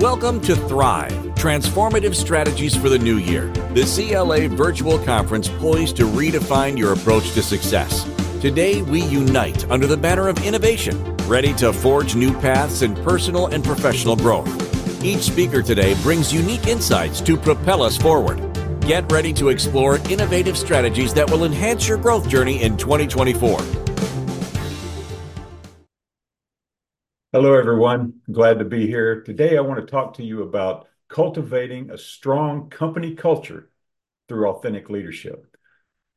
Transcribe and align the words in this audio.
Welcome 0.00 0.40
to 0.42 0.56
Thrive 0.56 1.12
Transformative 1.34 2.14
Strategies 2.14 2.74
for 2.74 2.88
the 2.88 2.98
New 2.98 3.18
Year, 3.18 3.48
the 3.74 3.84
CLA 3.84 4.48
virtual 4.48 4.98
conference 5.00 5.46
poised 5.46 5.98
to 5.98 6.04
redefine 6.04 6.78
your 6.78 6.94
approach 6.94 7.32
to 7.32 7.42
success. 7.42 8.08
Today, 8.40 8.80
we 8.80 9.02
unite 9.02 9.70
under 9.70 9.86
the 9.86 9.98
banner 9.98 10.28
of 10.28 10.42
innovation, 10.42 11.14
ready 11.28 11.52
to 11.52 11.70
forge 11.74 12.16
new 12.16 12.32
paths 12.40 12.80
in 12.80 12.94
personal 13.04 13.48
and 13.48 13.62
professional 13.62 14.16
growth. 14.16 14.48
Each 15.04 15.20
speaker 15.20 15.60
today 15.60 15.92
brings 16.02 16.32
unique 16.32 16.66
insights 16.66 17.20
to 17.20 17.36
propel 17.36 17.82
us 17.82 17.98
forward. 17.98 18.40
Get 18.80 19.12
ready 19.12 19.34
to 19.34 19.50
explore 19.50 19.98
innovative 20.08 20.56
strategies 20.56 21.12
that 21.12 21.30
will 21.30 21.44
enhance 21.44 21.86
your 21.86 21.98
growth 21.98 22.26
journey 22.26 22.62
in 22.62 22.78
2024. 22.78 23.79
Hello, 27.32 27.54
everyone. 27.54 28.14
Glad 28.32 28.58
to 28.58 28.64
be 28.64 28.88
here. 28.88 29.22
Today, 29.22 29.56
I 29.56 29.60
want 29.60 29.78
to 29.78 29.86
talk 29.86 30.14
to 30.14 30.24
you 30.24 30.42
about 30.42 30.88
cultivating 31.08 31.88
a 31.90 31.96
strong 31.96 32.68
company 32.70 33.14
culture 33.14 33.70
through 34.28 34.48
authentic 34.48 34.90
leadership. 34.90 35.46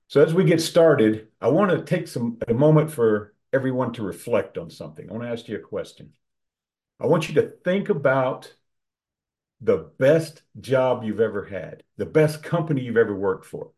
So, 0.08 0.24
as 0.24 0.34
we 0.34 0.44
get 0.44 0.60
started, 0.60 1.28
I 1.40 1.50
want 1.50 1.70
to 1.70 1.84
take 1.84 2.08
some 2.08 2.40
a 2.48 2.54
moment 2.56 2.92
for 2.92 3.36
everyone 3.54 3.94
to 3.94 4.02
reflect 4.02 4.58
on 4.58 4.72
something. 4.72 5.08
I 5.08 5.14
want 5.14 5.26
to 5.26 5.30
ask 5.30 5.48
you 5.48 5.56
a 5.56 5.60
question. 5.60 6.14
I 7.00 7.06
want 7.06 7.30
you 7.30 7.36
to 7.36 7.48
think 7.64 7.90
about 7.90 8.52
the 9.62 9.92
best 10.00 10.42
job 10.60 11.04
you've 11.04 11.22
ever 11.22 11.46
had, 11.46 11.84
the 11.98 12.08
best 12.08 12.42
company 12.42 12.82
you've 12.82 12.98
ever 12.98 13.16
worked 13.16 13.46
for. 13.46 13.70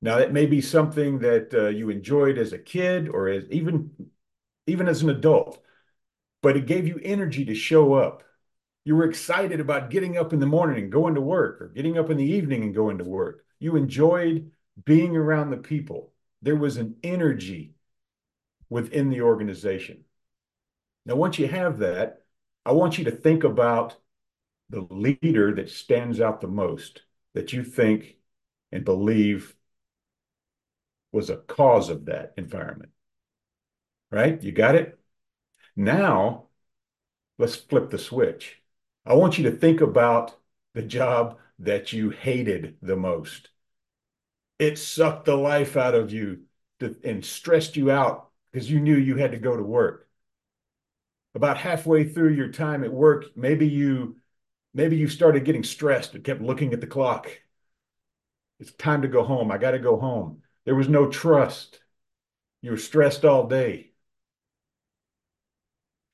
Now, 0.00 0.18
that 0.18 0.32
may 0.32 0.46
be 0.46 0.60
something 0.60 1.18
that 1.18 1.52
uh, 1.52 1.68
you 1.70 1.90
enjoyed 1.90 2.38
as 2.38 2.52
a 2.52 2.58
kid 2.58 3.08
or 3.08 3.28
as 3.28 3.46
even 3.50 3.90
even 4.68 4.86
as 4.86 5.02
an 5.02 5.10
adult 5.10 5.60
but 6.42 6.56
it 6.56 6.66
gave 6.66 6.86
you 6.86 7.00
energy 7.02 7.44
to 7.46 7.54
show 7.54 7.94
up. 7.94 8.22
You 8.84 8.96
were 8.96 9.04
excited 9.04 9.60
about 9.60 9.90
getting 9.90 10.16
up 10.16 10.32
in 10.32 10.40
the 10.40 10.46
morning 10.46 10.82
and 10.82 10.92
going 10.92 11.14
to 11.14 11.20
work, 11.20 11.60
or 11.60 11.68
getting 11.68 11.98
up 11.98 12.10
in 12.10 12.16
the 12.16 12.24
evening 12.24 12.62
and 12.62 12.74
going 12.74 12.98
to 12.98 13.04
work. 13.04 13.44
You 13.58 13.76
enjoyed 13.76 14.50
being 14.84 15.16
around 15.16 15.50
the 15.50 15.58
people. 15.58 16.12
There 16.42 16.56
was 16.56 16.76
an 16.78 16.96
energy 17.02 17.74
within 18.70 19.10
the 19.10 19.20
organization. 19.22 20.04
Now, 21.04 21.16
once 21.16 21.38
you 21.38 21.48
have 21.48 21.80
that, 21.80 22.22
I 22.64 22.72
want 22.72 22.98
you 22.98 23.04
to 23.04 23.10
think 23.10 23.44
about 23.44 23.96
the 24.70 24.86
leader 24.90 25.54
that 25.56 25.68
stands 25.68 26.20
out 26.20 26.40
the 26.40 26.46
most, 26.46 27.02
that 27.34 27.52
you 27.52 27.64
think 27.64 28.16
and 28.70 28.84
believe 28.84 29.56
was 31.12 31.28
a 31.28 31.36
cause 31.36 31.88
of 31.88 32.06
that 32.06 32.34
environment. 32.36 32.92
Right? 34.10 34.40
You 34.42 34.52
got 34.52 34.76
it? 34.76 34.99
Now, 35.76 36.48
let's 37.38 37.56
flip 37.56 37.90
the 37.90 37.98
switch. 37.98 38.60
I 39.06 39.14
want 39.14 39.38
you 39.38 39.44
to 39.44 39.56
think 39.56 39.80
about 39.80 40.36
the 40.74 40.82
job 40.82 41.38
that 41.58 41.92
you 41.92 42.10
hated 42.10 42.76
the 42.82 42.96
most. 42.96 43.48
It 44.58 44.78
sucked 44.78 45.24
the 45.24 45.36
life 45.36 45.76
out 45.76 45.94
of 45.94 46.12
you 46.12 46.42
to, 46.80 46.96
and 47.04 47.24
stressed 47.24 47.76
you 47.76 47.90
out 47.90 48.30
because 48.52 48.70
you 48.70 48.80
knew 48.80 48.96
you 48.96 49.16
had 49.16 49.32
to 49.32 49.38
go 49.38 49.56
to 49.56 49.62
work. 49.62 50.08
About 51.34 51.58
halfway 51.58 52.04
through 52.04 52.34
your 52.34 52.48
time 52.48 52.84
at 52.84 52.92
work, 52.92 53.36
maybe 53.36 53.66
you 53.66 54.16
maybe 54.74 54.96
you 54.96 55.08
started 55.08 55.44
getting 55.44 55.64
stressed 55.64 56.14
and 56.14 56.24
kept 56.24 56.42
looking 56.42 56.72
at 56.72 56.80
the 56.80 56.86
clock. 56.86 57.30
It's 58.58 58.72
time 58.72 59.02
to 59.02 59.08
go 59.08 59.24
home. 59.24 59.50
I 59.50 59.58
got 59.58 59.70
to 59.72 59.78
go 59.78 59.98
home. 59.98 60.42
There 60.64 60.74
was 60.74 60.88
no 60.88 61.08
trust. 61.08 61.80
You 62.62 62.72
were 62.72 62.76
stressed 62.76 63.24
all 63.24 63.46
day. 63.46 63.89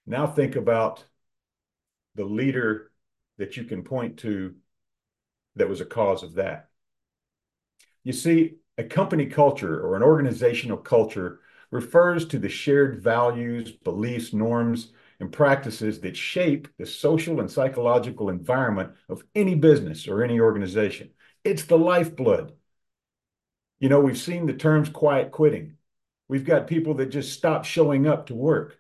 Now 0.06 0.26
think 0.26 0.56
about 0.56 1.04
the 2.14 2.24
leader 2.24 2.90
that 3.38 3.56
you 3.56 3.64
can 3.64 3.82
point 3.82 4.18
to 4.18 4.54
that 5.56 5.68
was 5.68 5.80
a 5.80 5.86
cause 5.86 6.22
of 6.22 6.34
that. 6.34 6.68
You 8.04 8.12
see, 8.12 8.56
a 8.78 8.84
company 8.84 9.26
culture 9.26 9.80
or 9.80 9.96
an 9.96 10.02
organizational 10.02 10.78
culture 10.78 11.40
refers 11.70 12.26
to 12.28 12.38
the 12.38 12.48
shared 12.48 13.02
values, 13.02 13.72
beliefs, 13.72 14.32
norms, 14.32 14.92
and 15.18 15.32
practices 15.32 16.00
that 16.00 16.16
shape 16.16 16.68
the 16.78 16.86
social 16.86 17.40
and 17.40 17.50
psychological 17.50 18.28
environment 18.28 18.92
of 19.08 19.24
any 19.34 19.54
business 19.54 20.06
or 20.06 20.22
any 20.22 20.38
organization. 20.40 21.10
It's 21.42 21.64
the 21.64 21.78
lifeblood. 21.78 22.52
You 23.80 23.88
know, 23.88 24.00
we've 24.00 24.18
seen 24.18 24.46
the 24.46 24.52
terms 24.54 24.88
quiet 24.88 25.32
quitting. 25.32 25.76
We've 26.28 26.44
got 26.44 26.66
people 26.66 26.94
that 26.94 27.06
just 27.06 27.32
stop 27.32 27.64
showing 27.64 28.06
up 28.06 28.26
to 28.26 28.34
work. 28.34 28.78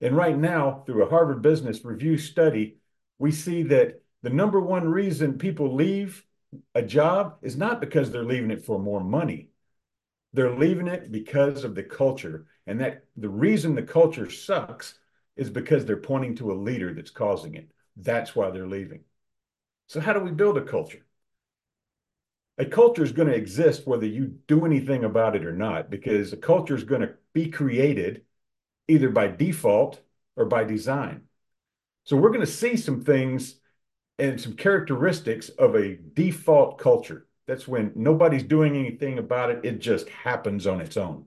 And 0.00 0.16
right 0.16 0.36
now, 0.36 0.84
through 0.86 1.04
a 1.04 1.10
Harvard 1.10 1.42
Business 1.42 1.84
Review 1.84 2.18
study, 2.18 2.78
we 3.18 3.32
see 3.32 3.64
that 3.64 4.00
the 4.22 4.30
number 4.30 4.60
one 4.60 4.88
reason 4.88 5.38
people 5.38 5.74
leave 5.74 6.24
a 6.74 6.82
job 6.82 7.36
is 7.42 7.56
not 7.56 7.80
because 7.80 8.10
they're 8.10 8.24
leaving 8.24 8.50
it 8.50 8.64
for 8.64 8.78
more 8.78 9.02
money. 9.02 9.50
They're 10.32 10.56
leaving 10.56 10.88
it 10.88 11.10
because 11.10 11.64
of 11.64 11.74
the 11.74 11.82
culture. 11.82 12.46
And 12.66 12.80
that 12.80 13.04
the 13.16 13.28
reason 13.28 13.74
the 13.74 13.82
culture 13.82 14.30
sucks 14.30 14.94
is 15.36 15.50
because 15.50 15.84
they're 15.84 15.96
pointing 15.96 16.36
to 16.36 16.52
a 16.52 16.54
leader 16.54 16.92
that's 16.92 17.10
causing 17.10 17.54
it. 17.54 17.70
That's 17.96 18.36
why 18.36 18.50
they're 18.50 18.68
leaving. 18.68 19.04
So, 19.88 20.00
how 20.00 20.12
do 20.12 20.20
we 20.20 20.30
build 20.30 20.58
a 20.58 20.64
culture? 20.64 21.04
A 22.58 22.64
culture 22.64 23.04
is 23.04 23.12
going 23.12 23.28
to 23.28 23.34
exist 23.34 23.86
whether 23.86 24.06
you 24.06 24.38
do 24.46 24.66
anything 24.66 25.04
about 25.04 25.36
it 25.36 25.46
or 25.46 25.52
not, 25.52 25.90
because 25.90 26.32
a 26.32 26.36
culture 26.36 26.74
is 26.74 26.84
going 26.84 27.00
to 27.02 27.14
be 27.32 27.48
created 27.48 28.22
either 28.88 29.10
by 29.10 29.28
default 29.28 30.00
or 30.36 30.46
by 30.46 30.64
design. 30.64 31.22
So 32.04 32.16
we're 32.16 32.30
going 32.30 32.40
to 32.40 32.46
see 32.46 32.76
some 32.76 33.02
things 33.02 33.56
and 34.18 34.40
some 34.40 34.54
characteristics 34.54 35.48
of 35.50 35.76
a 35.76 35.96
default 36.14 36.78
culture. 36.78 37.26
That's 37.46 37.68
when 37.68 37.92
nobody's 37.94 38.42
doing 38.42 38.76
anything 38.76 39.18
about 39.18 39.50
it, 39.50 39.64
it 39.64 39.78
just 39.78 40.08
happens 40.08 40.66
on 40.66 40.80
its 40.80 40.96
own. 40.96 41.26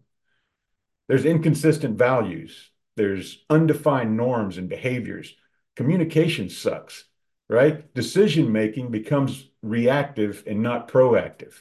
There's 1.08 1.26
inconsistent 1.26 1.98
values, 1.98 2.70
there's 2.96 3.44
undefined 3.50 4.16
norms 4.18 4.58
and 4.58 4.70
behaviors. 4.70 5.34
Communication 5.76 6.50
sucks, 6.50 7.06
right? 7.50 7.94
Decision 7.94 8.52
making 8.52 8.92
becomes 8.92 9.50
reactive 9.62 10.44
and 10.46 10.62
not 10.62 10.88
proactive. 10.88 11.54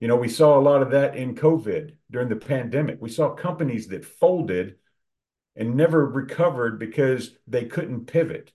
You 0.00 0.08
know, 0.08 0.16
we 0.16 0.28
saw 0.28 0.58
a 0.58 0.60
lot 0.60 0.82
of 0.82 0.90
that 0.92 1.16
in 1.16 1.34
COVID 1.34 1.94
during 2.10 2.28
the 2.28 2.36
pandemic. 2.36 2.98
We 3.00 3.10
saw 3.10 3.30
companies 3.30 3.88
that 3.88 4.04
folded 4.04 4.76
and 5.58 5.74
never 5.74 6.06
recovered 6.06 6.78
because 6.78 7.32
they 7.48 7.64
couldn't 7.64 8.06
pivot 8.06 8.52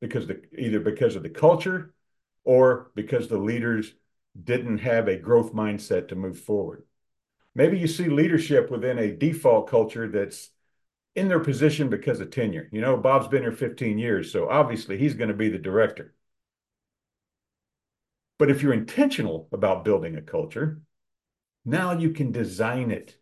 because 0.00 0.26
the 0.26 0.42
either 0.56 0.78
because 0.78 1.16
of 1.16 1.22
the 1.22 1.30
culture 1.30 1.94
or 2.44 2.90
because 2.94 3.26
the 3.26 3.38
leaders 3.38 3.94
didn't 4.40 4.78
have 4.78 5.08
a 5.08 5.16
growth 5.16 5.54
mindset 5.54 6.08
to 6.08 6.14
move 6.14 6.38
forward. 6.38 6.84
Maybe 7.54 7.78
you 7.78 7.86
see 7.88 8.08
leadership 8.08 8.70
within 8.70 8.98
a 8.98 9.16
default 9.16 9.68
culture 9.68 10.06
that's 10.06 10.50
in 11.16 11.28
their 11.28 11.40
position 11.40 11.88
because 11.88 12.20
of 12.20 12.30
tenure. 12.30 12.68
You 12.72 12.82
know, 12.82 12.96
Bob's 12.98 13.28
been 13.28 13.42
here 13.42 13.52
15 13.52 13.96
years, 13.98 14.30
so 14.30 14.48
obviously 14.48 14.98
he's 14.98 15.14
going 15.14 15.28
to 15.28 15.34
be 15.34 15.48
the 15.48 15.58
director. 15.58 16.14
But 18.38 18.50
if 18.50 18.62
you're 18.62 18.74
intentional 18.74 19.48
about 19.50 19.84
building 19.84 20.16
a 20.16 20.22
culture, 20.22 20.82
now 21.64 21.92
you 21.92 22.10
can 22.10 22.32
design 22.32 22.90
it. 22.90 23.16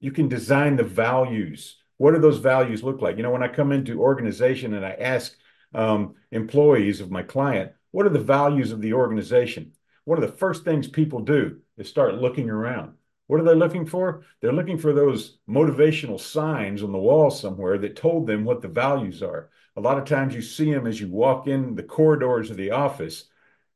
You 0.00 0.10
can 0.10 0.28
design 0.28 0.76
the 0.76 0.84
values 0.84 1.76
what 1.98 2.14
do 2.14 2.20
those 2.20 2.38
values 2.38 2.82
look 2.82 3.02
like? 3.02 3.16
You 3.16 3.22
know, 3.22 3.30
when 3.30 3.42
I 3.42 3.48
come 3.48 3.72
into 3.72 4.00
organization 4.00 4.74
and 4.74 4.86
I 4.86 4.92
ask 4.92 5.36
um, 5.74 6.14
employees 6.30 7.00
of 7.00 7.10
my 7.10 7.22
client, 7.22 7.72
what 7.90 8.06
are 8.06 8.10
the 8.10 8.18
values 8.18 8.72
of 8.72 8.80
the 8.80 8.94
organization? 8.94 9.72
One 10.04 10.16
of 10.16 10.28
the 10.28 10.36
first 10.36 10.64
things 10.64 10.88
people 10.88 11.20
do 11.20 11.58
is 11.76 11.88
start 11.88 12.14
looking 12.14 12.48
around. 12.48 12.94
What 13.26 13.40
are 13.40 13.44
they 13.44 13.54
looking 13.54 13.84
for? 13.84 14.22
They're 14.40 14.52
looking 14.52 14.78
for 14.78 14.94
those 14.94 15.38
motivational 15.48 16.18
signs 16.18 16.82
on 16.82 16.92
the 16.92 16.98
wall 16.98 17.30
somewhere 17.30 17.76
that 17.78 17.94
told 17.94 18.26
them 18.26 18.44
what 18.44 18.62
the 18.62 18.68
values 18.68 19.22
are. 19.22 19.50
A 19.76 19.80
lot 19.80 19.98
of 19.98 20.06
times 20.06 20.34
you 20.34 20.40
see 20.40 20.72
them 20.72 20.86
as 20.86 20.98
you 21.00 21.08
walk 21.08 21.46
in 21.46 21.74
the 21.74 21.82
corridors 21.82 22.50
of 22.50 22.56
the 22.56 22.70
office. 22.70 23.26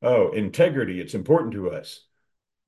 Oh, 0.01 0.33
integrity, 0.33 1.01
it's 1.01 1.15
important 1.15 1.53
to 1.53 1.71
us. 1.71 2.01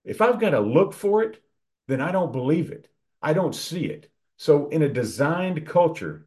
If 0.05 0.21
I've 0.21 0.39
got 0.39 0.51
to 0.51 0.61
look 0.61 0.93
for 0.93 1.23
it, 1.23 1.43
then 1.89 2.01
I 2.01 2.13
don't 2.13 2.33
believe 2.33 2.71
it. 2.71 2.89
I 3.23 3.33
don't 3.33 3.55
see 3.55 3.87
it. 3.87 4.11
So, 4.37 4.69
in 4.69 4.83
a 4.83 4.89
designed 4.89 5.67
culture 5.67 6.27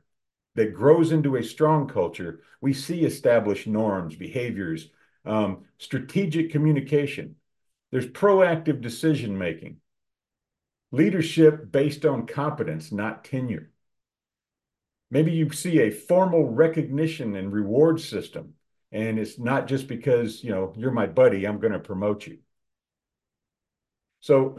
that 0.56 0.74
grows 0.74 1.12
into 1.12 1.36
a 1.36 1.44
strong 1.44 1.88
culture, 1.88 2.42
we 2.62 2.74
see 2.74 3.04
established 3.04 3.68
norms, 3.68 4.16
behaviors, 4.16 4.90
um, 5.26 5.66
strategic 5.78 6.52
communication. 6.52 7.36
There's 7.92 8.08
proactive 8.08 8.82
decision 8.82 9.38
making, 9.38 9.78
leadership 10.92 11.72
based 11.72 12.06
on 12.06 12.28
competence, 12.28 12.92
not 12.92 13.24
tenure. 13.24 13.70
Maybe 15.10 15.32
you 15.32 15.52
see 15.52 15.80
a 15.82 15.92
formal 15.92 16.46
recognition 16.46 17.36
and 17.36 17.52
reward 17.54 18.02
system, 18.02 18.56
and 18.92 19.20
it's 19.20 19.38
not 19.40 19.68
just 19.68 19.88
because 19.88 20.44
you 20.44 20.52
know 20.52 20.74
you're 20.76 20.92
my 20.92 21.08
buddy, 21.08 21.46
I'm 21.46 21.60
going 21.60 21.74
to 21.74 21.80
promote 21.80 22.28
you. 22.28 22.40
So 24.20 24.58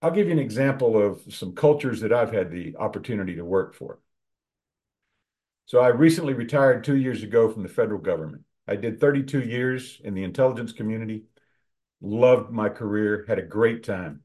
I'll 0.00 0.12
give 0.12 0.26
you 0.26 0.32
an 0.32 0.38
example 0.38 1.00
of 1.00 1.22
some 1.32 1.54
cultures 1.54 2.00
that 2.00 2.12
I've 2.12 2.32
had 2.32 2.50
the 2.50 2.76
opportunity 2.76 3.34
to 3.36 3.44
work 3.44 3.74
for. 3.74 3.98
So 5.66 5.80
I 5.80 5.88
recently 5.88 6.34
retired 6.34 6.84
two 6.84 6.96
years 6.96 7.22
ago 7.22 7.50
from 7.50 7.62
the 7.62 7.68
federal 7.68 8.00
government. 8.00 8.44
I 8.66 8.76
did 8.76 9.00
32 9.00 9.40
years 9.40 10.00
in 10.02 10.14
the 10.14 10.24
intelligence 10.24 10.72
community, 10.72 11.24
loved 12.00 12.50
my 12.50 12.68
career, 12.68 13.24
had 13.26 13.38
a 13.38 13.42
great 13.42 13.82
time. 13.82 14.22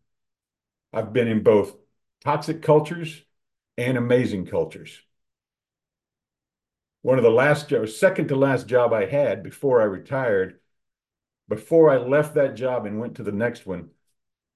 I've 0.93 1.11
been 1.11 1.27
in 1.27 1.43
both 1.43 1.75
toxic 2.23 2.61
cultures 2.61 3.23
and 3.77 3.97
amazing 3.97 4.45
cultures. 4.45 5.01
One 7.01 7.17
of 7.17 7.23
the 7.23 7.31
last, 7.31 7.73
second 7.87 8.27
to 8.29 8.35
last 8.35 8.67
job 8.67 8.93
I 8.93 9.05
had 9.05 9.43
before 9.43 9.81
I 9.81 9.85
retired, 9.85 10.59
before 11.49 11.89
I 11.89 11.97
left 11.97 12.35
that 12.35 12.55
job 12.55 12.85
and 12.85 12.99
went 12.99 13.15
to 13.15 13.23
the 13.23 13.31
next 13.31 13.65
one, 13.65 13.89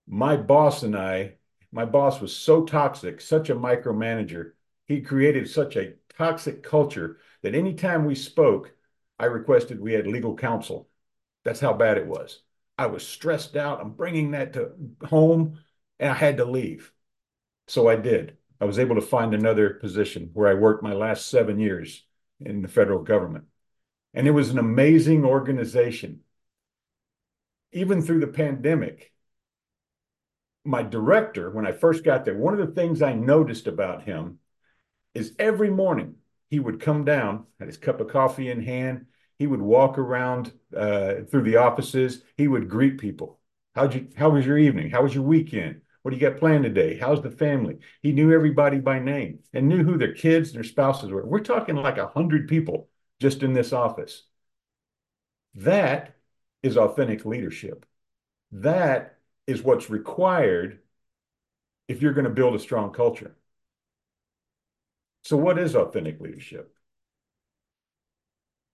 my 0.08 0.38
boss 0.38 0.84
and 0.84 0.96
I, 0.96 1.34
my 1.72 1.86
boss 1.86 2.22
was 2.22 2.36
so 2.36 2.64
toxic, 2.64 3.20
such 3.20 3.50
a 3.50 3.56
micromanager. 3.56 4.52
He 4.86 5.02
created 5.02 5.50
such 5.50 5.76
a 5.76 5.94
toxic 6.18 6.64
culture 6.64 7.18
that 7.44 7.56
anytime 7.56 8.06
we 8.06 8.16
spoke, 8.16 8.72
I 9.20 9.26
requested 9.26 9.80
we 9.80 9.94
had 9.94 10.08
legal 10.08 10.36
counsel. 10.36 10.90
That's 11.44 11.60
how 11.60 11.74
bad 11.74 11.98
it 11.98 12.08
was. 12.08 12.42
I 12.78 12.88
was 12.88 13.06
stressed 13.06 13.56
out. 13.58 13.82
I'm 13.82 13.92
bringing 13.92 14.32
that 14.32 14.54
to 14.54 14.72
home 15.06 15.60
and 16.00 16.12
I 16.12 16.14
had 16.14 16.38
to 16.38 16.46
leave. 16.46 16.92
So 17.68 17.90
I 17.90 17.96
did. 17.96 18.38
I 18.62 18.66
was 18.66 18.80
able 18.80 18.96
to 18.96 19.02
find 19.02 19.34
another 19.34 19.72
position 19.72 20.30
where 20.34 20.48
I 20.48 20.54
worked 20.54 20.84
my 20.84 20.94
last 20.94 21.28
seven 21.28 21.60
years 21.60 22.06
in 22.40 22.62
the 22.62 22.68
federal 22.68 23.04
government. 23.04 23.46
And 24.14 24.28
it 24.28 24.32
was 24.32 24.50
an 24.50 24.58
amazing 24.58 25.26
organization. 25.26 26.22
Even 27.72 28.02
through 28.02 28.22
the 28.22 28.28
pandemic, 28.28 29.12
my 30.68 30.84
director, 30.84 31.50
when 31.50 31.66
I 31.66 31.72
first 31.72 32.04
got 32.04 32.26
there, 32.26 32.38
one 32.38 32.54
of 32.54 32.60
the 32.60 32.74
things 32.74 33.02
I 33.02 33.14
noticed 33.14 33.68
about 33.68 34.04
him 34.04 34.40
is 35.14 35.34
every 35.40 35.70
morning 35.70 36.16
he 36.50 36.60
would 36.60 36.82
come 36.82 37.06
down, 37.06 37.46
had 37.58 37.68
his 37.68 37.78
cup 37.78 38.02
of 38.02 38.10
coffee 38.10 38.52
in 38.52 38.62
hand. 38.62 39.06
He 39.40 39.48
would 39.48 39.62
walk 39.62 39.98
around 39.98 40.52
uh, 40.76 41.16
through 41.30 41.44
the 41.44 41.58
offices. 41.58 42.22
He 42.36 42.48
would 42.48 42.70
greet 42.70 42.98
people. 42.98 43.40
How'd 43.76 43.94
you? 43.94 44.10
How 44.16 44.30
was 44.30 44.46
your 44.46 44.58
evening? 44.58 44.90
How 44.90 45.04
was 45.04 45.16
your 45.16 45.24
weekend? 45.24 45.82
What 46.02 46.12
do 46.12 46.18
you 46.18 46.30
got 46.30 46.40
planned 46.40 46.64
today? 46.64 46.98
How's 46.98 47.22
the 47.22 47.32
family? 47.32 47.78
He 48.02 48.12
knew 48.12 48.34
everybody 48.34 48.80
by 48.80 49.00
name 49.00 49.40
and 49.54 49.68
knew 49.68 49.84
who 49.84 49.98
their 49.98 50.14
kids 50.14 50.50
and 50.50 50.58
their 50.58 50.64
spouses 50.64 51.12
were. 51.12 51.26
We're 51.26 51.40
talking 51.40 51.76
like 51.76 51.98
a 51.98 52.08
hundred 52.08 52.48
people 52.48 52.90
just 53.20 53.44
in 53.44 53.54
this 53.54 53.74
office. 53.74 54.24
That 55.56 56.16
is 56.64 56.78
authentic 56.78 57.26
leadership. 57.26 57.86
That 58.52 59.17
is 59.48 59.64
what's 59.64 59.90
required 59.90 60.80
if 61.88 62.02
you're 62.02 62.14
going 62.14 62.26
to 62.26 62.30
build 62.30 62.54
a 62.54 62.60
strong 62.60 62.92
culture. 62.92 63.36
So, 65.24 65.38
what 65.38 65.58
is 65.58 65.76
authentic 65.76 66.20
leadership? 66.20 66.74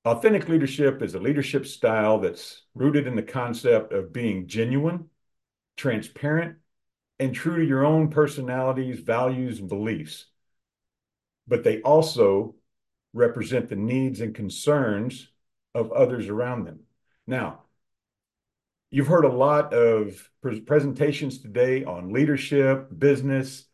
Authentic 0.05 0.49
leadership 0.49 1.01
is 1.01 1.15
a 1.15 1.19
leadership 1.19 1.65
style 1.65 2.19
that's 2.19 2.63
rooted 2.75 3.07
in 3.07 3.15
the 3.15 3.23
concept 3.23 3.93
of 3.93 4.11
being 4.11 4.47
genuine, 4.47 5.09
transparent, 5.77 6.57
and 7.19 7.33
true 7.33 7.57
to 7.57 7.65
your 7.65 7.85
own 7.85 8.09
personalities, 8.09 8.99
values, 8.99 9.59
and 9.59 9.69
beliefs. 9.69 10.25
But 11.47 11.63
they 11.63 11.81
also 11.81 12.55
represent 13.13 13.69
the 13.69 13.75
needs 13.75 14.19
and 14.19 14.35
concerns 14.35 15.29
of 15.73 15.91
others 15.91 16.27
around 16.27 16.65
them. 16.65 16.81
Now, 17.25 17.62
you've 18.93 19.07
heard 19.07 19.25
a 19.25 19.29
lot 19.29 19.73
of 19.73 20.29
presentations 20.67 21.39
today 21.39 21.83
on 21.83 22.13
leadership, 22.13 22.87
business, 22.95 23.65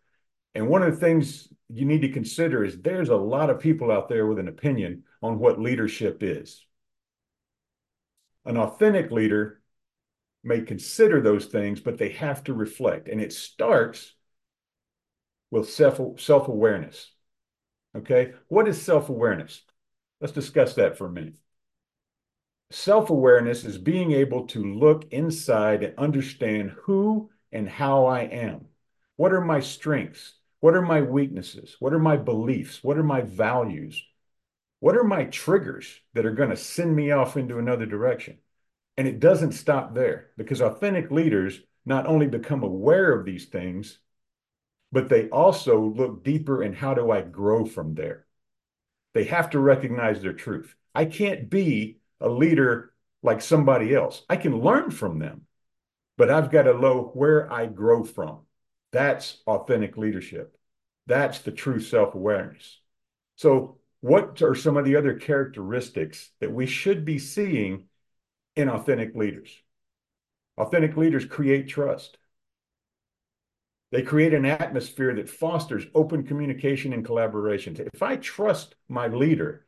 and 0.56 0.66
one 0.70 0.82
of 0.82 0.94
the 0.94 1.00
things 1.00 1.50
you 1.68 1.86
need 1.86 2.02
to 2.04 2.10
consider 2.10 2.64
is 2.64 2.82
there's 2.82 3.10
a 3.10 3.16
lot 3.18 3.50
of 3.50 3.60
people 3.60 3.92
out 3.92 4.08
there 4.08 4.26
with 4.26 4.40
an 4.40 4.48
opinion 4.48 5.04
on 5.22 5.38
what 5.38 5.60
leadership 5.60 6.24
is. 6.24 6.66
An 8.46 8.56
authentic 8.56 9.12
leader 9.12 9.62
may 10.42 10.62
consider 10.62 11.20
those 11.20 11.48
things, 11.48 11.82
but 11.82 11.98
they 11.98 12.10
have 12.12 12.42
to 12.46 12.54
reflect. 12.54 13.10
And 13.10 13.20
it 13.20 13.34
starts 13.34 14.14
with 15.52 15.70
self 15.70 16.00
self 16.22 16.48
awareness. 16.48 17.12
Okay, 17.94 18.36
what 18.48 18.70
is 18.70 18.82
self 18.82 19.10
awareness? 19.10 19.64
Let's 20.22 20.34
discuss 20.34 20.76
that 20.76 20.98
for 20.98 21.08
a 21.08 21.12
minute. 21.12 21.36
Self 22.72 23.10
awareness 23.10 23.66
is 23.66 23.80
being 23.80 24.12
able 24.12 24.46
to 24.48 24.64
look 24.64 25.12
inside 25.12 25.84
and 25.84 25.98
understand 25.98 26.72
who 26.84 27.32
and 27.52 27.68
how 27.68 28.06
I 28.06 28.22
am. 28.22 28.68
What 29.16 29.34
are 29.34 29.42
my 29.42 29.60
strengths? 29.60 30.36
What 30.60 30.76
are 30.76 30.82
my 30.82 31.02
weaknesses? 31.02 31.76
What 31.80 31.94
are 31.94 32.00
my 32.00 32.16
beliefs? 32.16 32.84
What 32.84 32.98
are 32.98 33.04
my 33.04 33.22
values? 33.22 34.04
What 34.82 34.96
are 34.96 35.04
my 35.04 35.26
triggers 35.26 36.00
that 36.14 36.26
are 36.26 36.34
going 36.34 36.52
to 36.52 36.56
send 36.56 36.96
me 36.96 37.12
off 37.12 37.38
into 37.38 37.58
another 37.58 37.86
direction? 37.88 38.38
And 38.98 39.08
it 39.08 39.20
doesn't 39.20 39.54
stop 39.54 39.96
there 39.96 40.30
because 40.38 40.62
authentic 40.62 41.10
leaders 41.10 41.60
not 41.86 42.06
only 42.06 42.28
become 42.28 42.64
aware 42.64 43.12
of 43.14 43.26
these 43.26 43.46
things, 43.46 43.98
but 44.92 45.10
they 45.10 45.28
also 45.30 45.80
look 45.80 46.24
deeper 46.24 46.62
in 46.62 46.74
how 46.74 46.94
do 46.94 47.10
I 47.10 47.22
grow 47.22 47.66
from 47.66 47.96
there. 47.96 48.26
They 49.14 49.24
have 49.26 49.50
to 49.52 49.60
recognize 49.60 50.22
their 50.22 50.34
truth. 50.34 50.76
I 50.94 51.06
can't 51.06 51.50
be 51.50 52.00
a 52.20 52.30
leader 52.30 52.94
like 53.24 53.42
somebody 53.42 53.94
else. 53.94 54.24
I 54.30 54.36
can 54.36 54.60
learn 54.60 54.92
from 54.92 55.20
them, 55.20 55.46
but 56.18 56.30
I've 56.30 56.52
got 56.52 56.64
to 56.64 56.80
know 56.80 57.12
where 57.14 57.52
I 57.52 57.66
grow 57.66 58.04
from. 58.04 58.42
That's 58.92 59.38
authentic 59.46 59.98
leadership. 59.98 60.56
That's 61.06 61.40
the 61.40 61.52
true 61.52 61.80
self 61.80 62.16
awareness. 62.16 62.80
So, 63.36 63.78
what 64.02 64.42
are 64.42 64.56
some 64.56 64.78
of 64.78 64.86
the 64.86 64.96
other 64.96 65.16
characteristics 65.16 66.32
that 66.40 66.52
we 66.52 66.66
should 66.66 67.04
be 67.04 67.20
seeing 67.20 67.90
in 68.60 68.70
authentic 68.70 69.16
leaders. 69.16 69.50
Authentic 70.58 70.98
leaders 70.98 71.24
create 71.24 71.70
trust. 71.70 72.18
They 73.92 74.02
create 74.02 74.34
an 74.34 74.46
atmosphere 74.46 75.16
that 75.16 75.30
fosters 75.30 75.86
open 75.96 76.24
communication 76.24 76.92
and 76.92 77.06
collaboration. 77.06 77.78
If 77.94 78.04
I 78.04 78.18
trust 78.18 78.76
my 78.90 79.08
leader, 79.08 79.66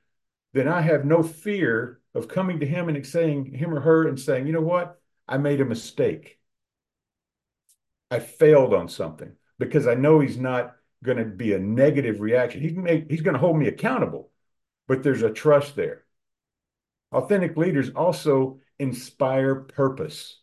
then 0.53 0.67
I 0.67 0.81
have 0.81 1.05
no 1.05 1.23
fear 1.23 2.00
of 2.13 2.27
coming 2.27 2.59
to 2.59 2.65
him 2.65 2.89
and 2.89 3.05
saying 3.05 3.53
him 3.53 3.73
or 3.73 3.81
her 3.81 4.07
and 4.07 4.19
saying, 4.19 4.47
you 4.47 4.53
know 4.53 4.61
what? 4.61 4.99
I 5.27 5.37
made 5.37 5.61
a 5.61 5.65
mistake. 5.65 6.39
I 8.09 8.19
failed 8.19 8.73
on 8.73 8.89
something 8.89 9.31
because 9.57 9.87
I 9.87 9.95
know 9.95 10.19
he's 10.19 10.37
not 10.37 10.75
going 11.03 11.17
to 11.17 11.25
be 11.25 11.53
a 11.53 11.59
negative 11.59 12.19
reaction. 12.19 12.61
He 12.61 12.69
make, 12.69 13.09
he's 13.09 13.21
going 13.21 13.33
to 13.33 13.39
hold 13.39 13.57
me 13.57 13.67
accountable, 13.67 14.29
but 14.87 15.03
there's 15.03 15.23
a 15.23 15.31
trust 15.31 15.75
there. 15.75 16.03
Authentic 17.11 17.57
leaders 17.57 17.89
also 17.91 18.59
inspire 18.79 19.55
purpose. 19.55 20.39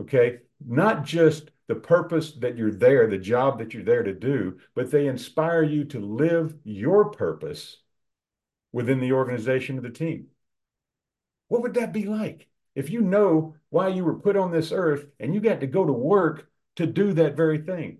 Okay. 0.00 0.38
Not 0.64 1.04
just 1.04 1.50
the 1.68 1.74
purpose 1.74 2.32
that 2.32 2.56
you're 2.56 2.70
there, 2.72 3.08
the 3.08 3.18
job 3.18 3.58
that 3.58 3.74
you're 3.74 3.82
there 3.82 4.02
to 4.02 4.14
do, 4.14 4.58
but 4.74 4.90
they 4.90 5.06
inspire 5.06 5.62
you 5.62 5.84
to 5.86 6.00
live 6.00 6.54
your 6.64 7.10
purpose 7.10 7.78
within 8.72 9.00
the 9.00 9.12
organization 9.12 9.76
of 9.76 9.82
the 9.82 9.90
team. 9.90 10.26
What 11.52 11.60
would 11.60 11.74
that 11.74 11.92
be 11.92 12.06
like 12.06 12.48
if 12.74 12.88
you 12.88 13.02
know 13.02 13.56
why 13.68 13.88
you 13.88 14.06
were 14.06 14.18
put 14.18 14.38
on 14.38 14.52
this 14.52 14.72
earth 14.72 15.04
and 15.20 15.34
you 15.34 15.40
got 15.42 15.60
to 15.60 15.66
go 15.66 15.84
to 15.84 15.92
work 15.92 16.48
to 16.76 16.86
do 16.86 17.12
that 17.12 17.36
very 17.36 17.58
thing? 17.58 17.98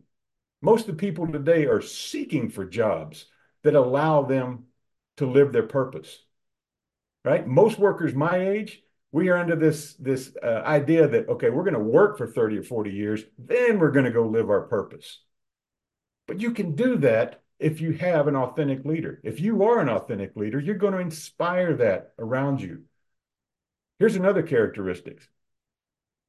Most 0.62 0.88
of 0.88 0.96
the 0.96 1.06
people 1.06 1.26
today 1.26 1.66
are 1.66 1.82
seeking 1.82 2.48
for 2.48 2.64
jobs 2.64 3.26
that 3.62 3.74
allow 3.74 4.22
them 4.22 4.68
to 5.18 5.26
live 5.26 5.52
their 5.52 5.66
purpose. 5.66 6.18
Right? 7.26 7.46
Most 7.46 7.78
workers 7.78 8.14
my 8.14 8.38
age, 8.38 8.80
we 9.10 9.28
are 9.28 9.36
under 9.36 9.54
this 9.54 9.96
this 9.96 10.34
uh, 10.42 10.62
idea 10.64 11.06
that 11.06 11.28
okay 11.28 11.50
we're 11.50 11.62
going 11.62 11.74
to 11.74 11.78
work 11.78 12.16
for 12.16 12.26
30 12.26 12.56
or 12.56 12.62
40 12.62 12.90
years 12.90 13.22
then 13.38 13.78
we're 13.78 13.90
going 13.90 14.06
to 14.06 14.10
go 14.10 14.26
live 14.26 14.48
our 14.48 14.62
purpose 14.62 15.20
but 16.26 16.40
you 16.40 16.52
can 16.52 16.74
do 16.74 16.96
that 16.96 17.42
if 17.58 17.82
you 17.82 17.92
have 17.92 18.28
an 18.28 18.36
authentic 18.36 18.86
leader 18.86 19.20
if 19.22 19.38
you 19.38 19.64
are 19.64 19.80
an 19.80 19.90
authentic 19.90 20.34
leader 20.36 20.58
you're 20.58 20.76
going 20.76 20.94
to 20.94 20.98
inspire 20.98 21.74
that 21.74 22.14
around 22.18 22.62
you 22.62 22.84
here's 24.02 24.16
another 24.16 24.42
characteristic 24.42 25.20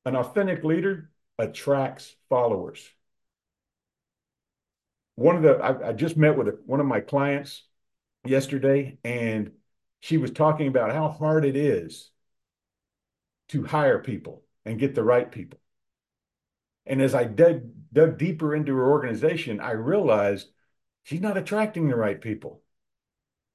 an 0.06 0.16
authentic 0.16 0.64
leader 0.64 1.10
attracts 1.40 2.16
followers 2.30 2.88
one 5.16 5.36
of 5.36 5.42
the 5.42 5.54
i, 5.56 5.90
I 5.90 5.94
just 5.94 6.16
met 6.16 6.38
with 6.38 6.48
a, 6.48 6.58
one 6.66 6.80
of 6.80 6.86
my 6.86 7.00
clients 7.00 7.64
yesterday 8.26 8.98
and 9.04 9.52
she 10.04 10.18
was 10.18 10.32
talking 10.32 10.68
about 10.68 10.92
how 10.94 11.08
hard 11.10 11.46
it 11.46 11.56
is 11.56 12.12
to 13.48 13.64
hire 13.64 14.00
people 14.00 14.44
and 14.66 14.80
get 14.80 14.96
the 14.96 15.04
right 15.04 15.32
people. 15.32 15.60
And 16.86 17.02
as 17.02 17.16
I 17.16 17.24
dug, 17.24 17.62
dug 17.94 18.18
deeper 18.18 18.54
into 18.54 18.76
her 18.76 18.92
organization, 18.92 19.62
I 19.62 19.72
realized 19.72 20.50
she's 21.04 21.22
not 21.22 21.38
attracting 21.38 21.88
the 21.88 21.96
right 21.96 22.20
people. 22.20 22.62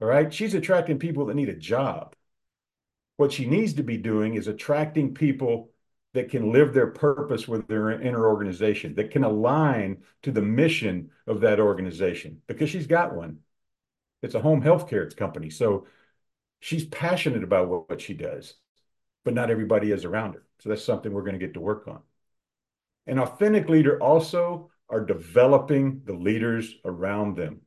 All 0.01 0.09
right. 0.09 0.33
She's 0.33 0.55
attracting 0.55 0.99
people 0.99 1.27
that 1.27 1.35
need 1.35 1.51
a 1.51 1.55
job. 1.55 2.15
What 3.19 3.33
she 3.33 3.47
needs 3.47 3.75
to 3.75 3.83
be 3.83 3.97
doing 3.97 4.35
is 4.35 4.47
attracting 4.47 5.13
people 5.13 5.73
that 6.15 6.31
can 6.31 6.53
live 6.53 6.73
their 6.73 6.87
purpose 6.87 7.49
with 7.49 7.67
their 7.67 7.91
inner 7.91 8.27
organization, 8.27 8.95
that 8.95 9.11
can 9.11 9.25
align 9.25 9.99
to 10.23 10.31
the 10.31 10.41
mission 10.41 11.11
of 11.27 11.41
that 11.41 11.61
organization 11.61 12.41
because 12.47 12.71
she's 12.71 12.87
got 12.87 13.15
one. 13.15 13.41
it's 14.23 14.37
a 14.37 14.41
home 14.41 14.63
healthcare 14.63 15.15
company. 15.17 15.51
So 15.51 15.87
she's 16.61 16.87
passionate 16.87 17.43
about 17.43 17.69
what, 17.69 17.91
what 17.91 18.01
she 18.01 18.15
does, 18.15 18.55
but 19.25 19.35
not 19.35 19.51
everybody 19.51 19.91
is 19.91 20.05
around 20.05 20.35
her. 20.35 20.45
So 20.61 20.69
that's 20.69 20.85
something 20.85 21.13
we're 21.13 21.23
going 21.23 21.39
to 21.39 21.45
get 21.45 21.55
to 21.55 21.61
work 21.61 21.89
on. 21.89 22.01
An 23.09 23.19
authentic 23.19 23.69
leader 23.69 24.01
also 24.01 24.71
are 24.89 25.05
developing 25.05 26.03
the 26.05 26.15
leaders 26.15 26.73
around 26.85 27.37
them. 27.37 27.63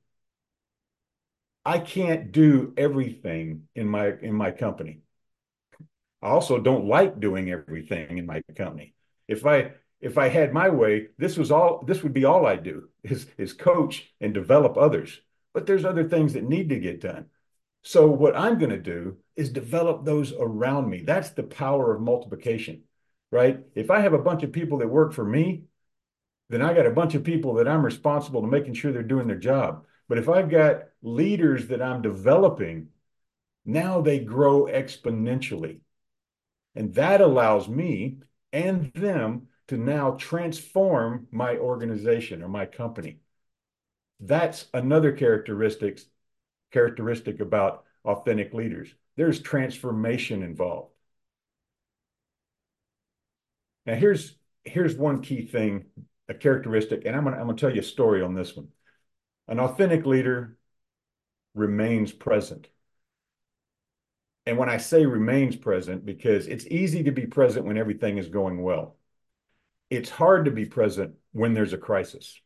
I 1.66 1.80
can't 1.80 2.32
do 2.32 2.74
everything 2.78 3.68
in 3.76 3.88
my 3.88 4.14
in 4.22 4.34
my 4.34 4.52
company. 4.52 5.02
I 6.22 6.30
also 6.30 6.60
don't 6.60 6.86
like 6.86 7.20
doing 7.20 7.52
everything 7.52 8.18
in 8.18 8.26
my 8.26 8.42
company. 8.56 8.94
If 9.28 9.46
I 9.46 9.74
if 10.00 10.18
I 10.18 10.30
had 10.30 10.52
my 10.54 10.70
way, 10.70 11.10
this 11.18 11.38
was 11.38 11.52
all 11.52 11.84
this 11.86 12.04
would 12.04 12.14
be 12.14 12.26
all 12.26 12.46
I 12.46 12.56
do 12.56 12.90
is 13.04 13.28
is 13.38 13.54
coach 13.54 14.12
and 14.20 14.34
develop 14.34 14.78
others. 14.78 15.22
But 15.54 15.66
there's 15.66 15.86
other 15.86 16.08
things 16.08 16.34
that 16.34 16.48
need 16.48 16.70
to 16.70 16.80
get 16.80 17.02
done. 17.02 17.26
So 17.84 18.08
what 18.08 18.38
I'm 18.38 18.58
going 18.58 18.70
to 18.70 18.78
do 18.78 19.18
is 19.36 19.50
develop 19.50 20.06
those 20.06 20.34
around 20.34 20.90
me. 20.90 21.02
That's 21.02 21.32
the 21.32 21.44
power 21.44 21.94
of 21.94 22.02
multiplication, 22.02 22.84
right? 23.32 23.60
If 23.76 23.90
I 23.90 24.00
have 24.02 24.14
a 24.14 24.20
bunch 24.20 24.44
of 24.44 24.52
people 24.52 24.78
that 24.80 24.88
work 24.88 25.14
for 25.14 25.26
me, 25.26 25.64
then 26.50 26.62
I 26.62 26.74
got 26.74 26.86
a 26.86 26.92
bunch 26.92 27.16
of 27.16 27.24
people 27.24 27.56
that 27.56 27.68
I'm 27.68 27.84
responsible 27.84 28.42
to 28.42 28.48
making 28.48 28.76
sure 28.76 28.92
they're 28.92 29.04
doing 29.04 29.28
their 29.28 29.38
job. 29.38 29.86
But 30.08 30.20
if 30.20 30.30
I've 30.30 30.50
got 30.50 30.84
leaders 31.02 31.68
that 31.68 31.82
I'm 31.82 32.02
developing, 32.02 32.90
now 33.66 34.02
they 34.02 34.20
grow 34.20 34.66
exponentially. 34.66 35.80
And 36.76 36.94
that 36.96 37.22
allows 37.22 37.68
me 37.70 38.20
and 38.54 38.92
them 38.94 39.48
to 39.68 39.78
now 39.78 40.12
transform 40.12 41.28
my 41.32 41.58
organization 41.58 42.44
or 42.44 42.50
my 42.50 42.66
company. 42.66 43.22
That's 44.22 44.68
another 44.74 45.12
characteristic 45.12 46.00
characteristic 46.72 47.40
about 47.42 47.86
authentic 48.06 48.54
leaders. 48.54 48.94
There's 49.18 49.42
transformation 49.42 50.44
involved. 50.44 50.94
Now 53.86 53.96
here's 53.96 54.36
here's 54.64 54.96
one 54.96 55.22
key 55.22 55.46
thing, 55.46 55.86
a 56.30 56.34
characteristic, 56.34 57.04
and 57.06 57.16
I'm 57.16 57.24
gonna 57.24 57.38
I'm 57.38 57.48
gonna 57.48 57.58
tell 57.58 57.74
you 57.74 57.82
a 57.82 57.84
story 57.84 58.22
on 58.22 58.34
this 58.36 58.56
one. 58.56 58.70
An 59.48 59.60
authentic 59.60 60.06
leader 60.06 60.58
remains 61.56 62.12
present. 62.12 62.68
And 64.46 64.58
when 64.58 64.70
I 64.70 64.78
say 64.78 65.06
remains 65.06 65.56
present, 65.56 66.06
because 66.06 66.48
it's 66.48 66.66
easy 66.66 67.04
to 67.04 67.12
be 67.12 67.28
present 67.28 67.66
when 67.66 67.78
everything 67.78 68.18
is 68.18 68.28
going 68.28 68.62
well. 68.62 68.98
It's 69.90 70.10
hard 70.10 70.46
to 70.46 70.52
be 70.52 70.66
present 70.66 71.16
when 71.32 71.54
there's 71.54 71.74
a 71.74 71.78
crisis. 71.78 72.40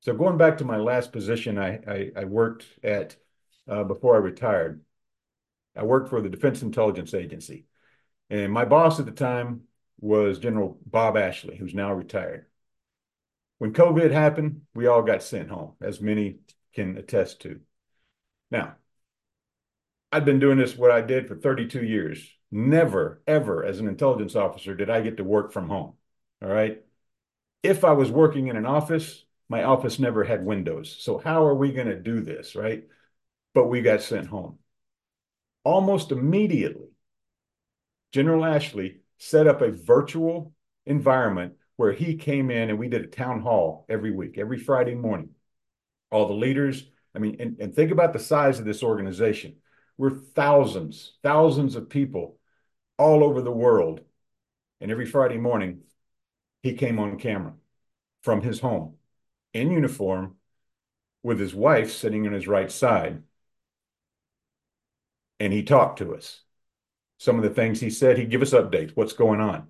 So 0.00 0.12
going 0.14 0.36
back 0.36 0.58
to 0.58 0.64
my 0.64 0.76
last 0.76 1.12
position, 1.12 1.58
I, 1.58 1.80
I, 1.88 2.10
I 2.16 2.24
worked 2.24 2.66
at 2.82 3.16
uh, 3.68 3.84
before 3.84 4.16
I 4.16 4.18
retired. 4.18 4.82
I 5.74 5.84
worked 5.84 6.10
for 6.10 6.20
the 6.20 6.28
Defense 6.28 6.60
Intelligence 6.60 7.14
Agency. 7.14 7.64
And 8.28 8.52
my 8.52 8.64
boss 8.64 9.00
at 9.00 9.06
the 9.06 9.12
time 9.12 9.62
was 10.00 10.38
General 10.38 10.78
Bob 10.84 11.16
Ashley, 11.16 11.56
who's 11.56 11.74
now 11.74 11.92
retired. 11.92 12.46
When 13.58 13.72
COVID 13.72 14.10
happened, 14.10 14.62
we 14.74 14.86
all 14.86 15.02
got 15.02 15.22
sent 15.22 15.48
home, 15.48 15.74
as 15.80 16.00
many 16.00 16.38
can 16.74 16.98
attest 16.98 17.40
to. 17.42 17.60
Now, 18.50 18.74
I've 20.14 20.24
been 20.24 20.38
doing 20.38 20.58
this 20.58 20.76
what 20.76 20.92
I 20.92 21.00
did 21.00 21.26
for 21.26 21.34
32 21.34 21.82
years. 21.82 22.24
Never, 22.52 23.20
ever, 23.26 23.64
as 23.64 23.80
an 23.80 23.88
intelligence 23.88 24.36
officer, 24.36 24.72
did 24.72 24.88
I 24.88 25.00
get 25.00 25.16
to 25.16 25.24
work 25.24 25.52
from 25.52 25.68
home. 25.68 25.94
All 26.40 26.48
right. 26.48 26.84
If 27.64 27.82
I 27.82 27.94
was 27.94 28.12
working 28.12 28.46
in 28.46 28.56
an 28.56 28.64
office, 28.64 29.24
my 29.48 29.64
office 29.64 29.98
never 29.98 30.22
had 30.22 30.46
windows. 30.46 30.96
So, 31.00 31.18
how 31.18 31.44
are 31.44 31.54
we 31.56 31.72
going 31.72 31.88
to 31.88 31.98
do 31.98 32.20
this? 32.20 32.54
Right. 32.54 32.84
But 33.54 33.66
we 33.66 33.82
got 33.82 34.02
sent 34.02 34.28
home. 34.28 34.60
Almost 35.64 36.12
immediately, 36.12 36.90
General 38.12 38.44
Ashley 38.44 39.00
set 39.18 39.48
up 39.48 39.62
a 39.62 39.72
virtual 39.72 40.52
environment 40.86 41.54
where 41.74 41.92
he 41.92 42.14
came 42.14 42.52
in 42.52 42.70
and 42.70 42.78
we 42.78 42.86
did 42.86 43.02
a 43.02 43.08
town 43.08 43.40
hall 43.40 43.84
every 43.88 44.12
week, 44.12 44.38
every 44.38 44.60
Friday 44.60 44.94
morning. 44.94 45.30
All 46.12 46.28
the 46.28 46.34
leaders, 46.34 46.84
I 47.16 47.18
mean, 47.18 47.38
and, 47.40 47.56
and 47.58 47.74
think 47.74 47.90
about 47.90 48.12
the 48.12 48.20
size 48.20 48.60
of 48.60 48.64
this 48.64 48.84
organization. 48.84 49.56
We're 49.96 50.10
thousands, 50.10 51.12
thousands 51.22 51.76
of 51.76 51.88
people 51.88 52.38
all 52.98 53.22
over 53.22 53.40
the 53.40 53.50
world. 53.50 54.00
And 54.80 54.90
every 54.90 55.06
Friday 55.06 55.38
morning, 55.38 55.82
he 56.62 56.74
came 56.74 56.98
on 56.98 57.18
camera 57.18 57.54
from 58.22 58.42
his 58.42 58.60
home 58.60 58.94
in 59.52 59.70
uniform 59.70 60.36
with 61.22 61.38
his 61.38 61.54
wife 61.54 61.92
sitting 61.92 62.26
on 62.26 62.32
his 62.32 62.48
right 62.48 62.70
side. 62.70 63.22
And 65.40 65.52
he 65.52 65.62
talked 65.62 65.98
to 65.98 66.14
us. 66.14 66.42
Some 67.18 67.36
of 67.36 67.42
the 67.42 67.50
things 67.50 67.80
he 67.80 67.90
said, 67.90 68.18
he'd 68.18 68.30
give 68.30 68.42
us 68.42 68.52
updates. 68.52 68.92
What's 68.94 69.12
going 69.12 69.40
on? 69.40 69.68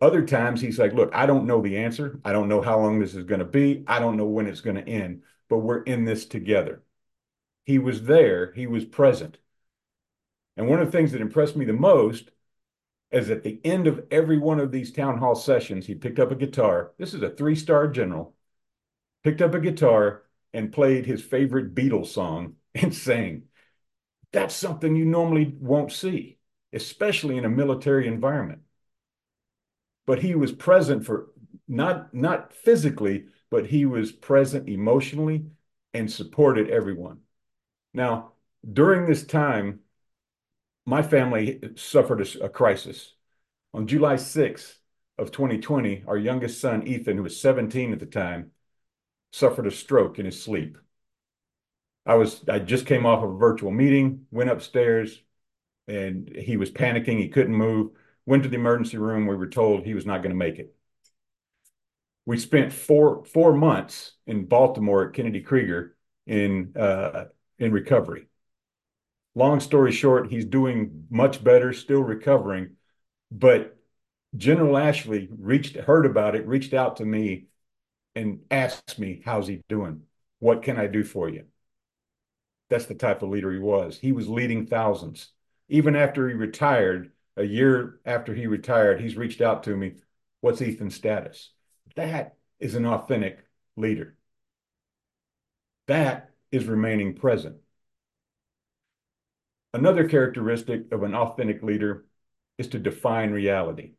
Other 0.00 0.24
times 0.24 0.60
he's 0.60 0.78
like, 0.78 0.92
look, 0.92 1.10
I 1.12 1.26
don't 1.26 1.46
know 1.46 1.60
the 1.60 1.78
answer. 1.78 2.20
I 2.24 2.32
don't 2.32 2.48
know 2.48 2.62
how 2.62 2.78
long 2.78 3.00
this 3.00 3.14
is 3.14 3.24
going 3.24 3.40
to 3.40 3.44
be. 3.44 3.84
I 3.86 3.98
don't 3.98 4.16
know 4.16 4.26
when 4.26 4.46
it's 4.46 4.60
going 4.62 4.76
to 4.76 4.88
end, 4.88 5.22
but 5.48 5.58
we're 5.58 5.82
in 5.82 6.04
this 6.04 6.26
together. 6.26 6.82
He 7.64 7.78
was 7.78 8.04
there, 8.04 8.52
he 8.52 8.66
was 8.66 8.84
present. 8.84 9.38
And 10.56 10.68
one 10.68 10.80
of 10.80 10.86
the 10.86 10.92
things 10.92 11.12
that 11.12 11.20
impressed 11.20 11.56
me 11.56 11.64
the 11.64 11.72
most 11.72 12.30
is 13.10 13.30
at 13.30 13.42
the 13.42 13.60
end 13.64 13.86
of 13.86 14.06
every 14.10 14.38
one 14.38 14.60
of 14.60 14.72
these 14.72 14.92
town 14.92 15.18
hall 15.18 15.34
sessions, 15.34 15.86
he 15.86 15.94
picked 15.94 16.18
up 16.18 16.30
a 16.30 16.36
guitar. 16.36 16.92
This 16.98 17.14
is 17.14 17.22
a 17.22 17.30
three 17.30 17.56
star 17.56 17.88
general, 17.88 18.34
picked 19.24 19.42
up 19.42 19.54
a 19.54 19.60
guitar 19.60 20.24
and 20.52 20.72
played 20.72 21.06
his 21.06 21.22
favorite 21.22 21.74
Beatles 21.74 22.08
song 22.08 22.56
and 22.74 22.94
sang. 22.94 23.44
That's 24.32 24.54
something 24.54 24.96
you 24.96 25.06
normally 25.06 25.56
won't 25.60 25.92
see, 25.92 26.38
especially 26.72 27.36
in 27.38 27.44
a 27.44 27.50
military 27.50 28.08
environment 28.08 28.62
but 30.06 30.20
he 30.20 30.34
was 30.34 30.52
present 30.52 31.04
for 31.06 31.30
not 31.68 32.12
not 32.12 32.52
physically, 32.52 33.26
but 33.50 33.66
he 33.66 33.86
was 33.86 34.12
present 34.12 34.68
emotionally 34.68 35.46
and 35.94 36.10
supported 36.10 36.68
everyone. 36.68 37.20
Now, 37.92 38.32
during 38.70 39.06
this 39.06 39.24
time, 39.24 39.80
my 40.86 41.02
family 41.02 41.60
suffered 41.76 42.20
a, 42.20 42.44
a 42.44 42.48
crisis. 42.48 43.14
On 43.74 43.86
July 43.86 44.16
6th 44.16 44.78
of 45.18 45.30
2020, 45.32 46.04
our 46.06 46.16
youngest 46.16 46.60
son, 46.60 46.86
Ethan, 46.86 47.16
who 47.16 47.22
was 47.22 47.40
17 47.40 47.92
at 47.92 48.00
the 48.00 48.06
time, 48.06 48.52
suffered 49.32 49.66
a 49.66 49.70
stroke 49.70 50.18
in 50.18 50.26
his 50.26 50.42
sleep. 50.42 50.78
I 52.06 52.14
was 52.14 52.42
I 52.48 52.58
just 52.58 52.86
came 52.86 53.06
off 53.06 53.22
of 53.22 53.30
a 53.34 53.38
virtual 53.38 53.70
meeting, 53.70 54.26
went 54.30 54.50
upstairs, 54.50 55.22
and 55.86 56.28
he 56.34 56.56
was 56.56 56.70
panicking. 56.70 57.18
He 57.18 57.28
couldn't 57.28 57.54
move 57.54 57.90
went 58.26 58.42
to 58.44 58.48
the 58.48 58.56
emergency 58.56 58.98
room. 58.98 59.26
We 59.26 59.36
were 59.36 59.48
told 59.48 59.84
he 59.84 59.94
was 59.94 60.06
not 60.06 60.22
going 60.22 60.30
to 60.30 60.36
make 60.36 60.58
it. 60.58 60.74
We 62.26 62.38
spent 62.38 62.72
four 62.72 63.24
four 63.24 63.52
months 63.54 64.12
in 64.26 64.46
Baltimore 64.46 65.08
at 65.08 65.14
Kennedy 65.14 65.40
Krieger 65.40 65.96
in 66.26 66.74
uh, 66.76 67.26
in 67.60 67.72
recovery. 67.72 68.26
Long 69.36 69.60
story 69.60 69.92
short, 69.92 70.30
he's 70.30 70.44
doing 70.44 71.06
much 71.08 71.44
better, 71.44 71.72
still 71.72 72.02
recovering. 72.02 72.76
But 73.30 73.76
General 74.36 74.76
Ashley 74.76 75.28
reached 75.30 75.76
heard 75.76 76.06
about 76.06 76.34
it, 76.34 76.46
reached 76.46 76.74
out 76.74 76.96
to 76.96 77.04
me, 77.04 77.46
and 78.16 78.40
asked 78.50 78.98
me, 78.98 79.22
"How's 79.24 79.46
he 79.46 79.62
doing? 79.68 80.02
What 80.40 80.62
can 80.62 80.76
I 80.78 80.88
do 80.88 81.04
for 81.04 81.28
you?" 81.28 81.44
That's 82.68 82.86
the 82.86 82.94
type 82.94 83.22
of 83.22 83.28
leader 83.28 83.52
he 83.52 83.58
was. 83.58 83.98
He 83.98 84.10
was 84.10 84.28
leading 84.28 84.66
thousands. 84.66 85.32
Even 85.68 85.94
after 85.94 86.28
he 86.28 86.34
retired, 86.34 87.12
a 87.36 87.44
year 87.44 88.00
after 88.04 88.34
he 88.34 88.46
retired, 88.46 89.00
he's 89.00 89.16
reached 89.16 89.40
out 89.40 89.62
to 89.64 89.76
me. 89.76 89.96
What's 90.40 90.62
Ethan's 90.62 90.94
status? 90.94 91.52
That 91.94 92.36
is 92.58 92.74
an 92.74 92.86
authentic 92.86 93.44
leader. 93.76 94.16
That 95.86 96.29
is 96.52 96.66
remaining 96.66 97.14
present. 97.14 97.56
Another 99.72 100.08
characteristic 100.08 100.92
of 100.92 101.02
an 101.02 101.14
authentic 101.14 101.62
leader 101.62 102.06
is 102.58 102.68
to 102.68 102.78
define 102.78 103.30
reality. 103.30 103.92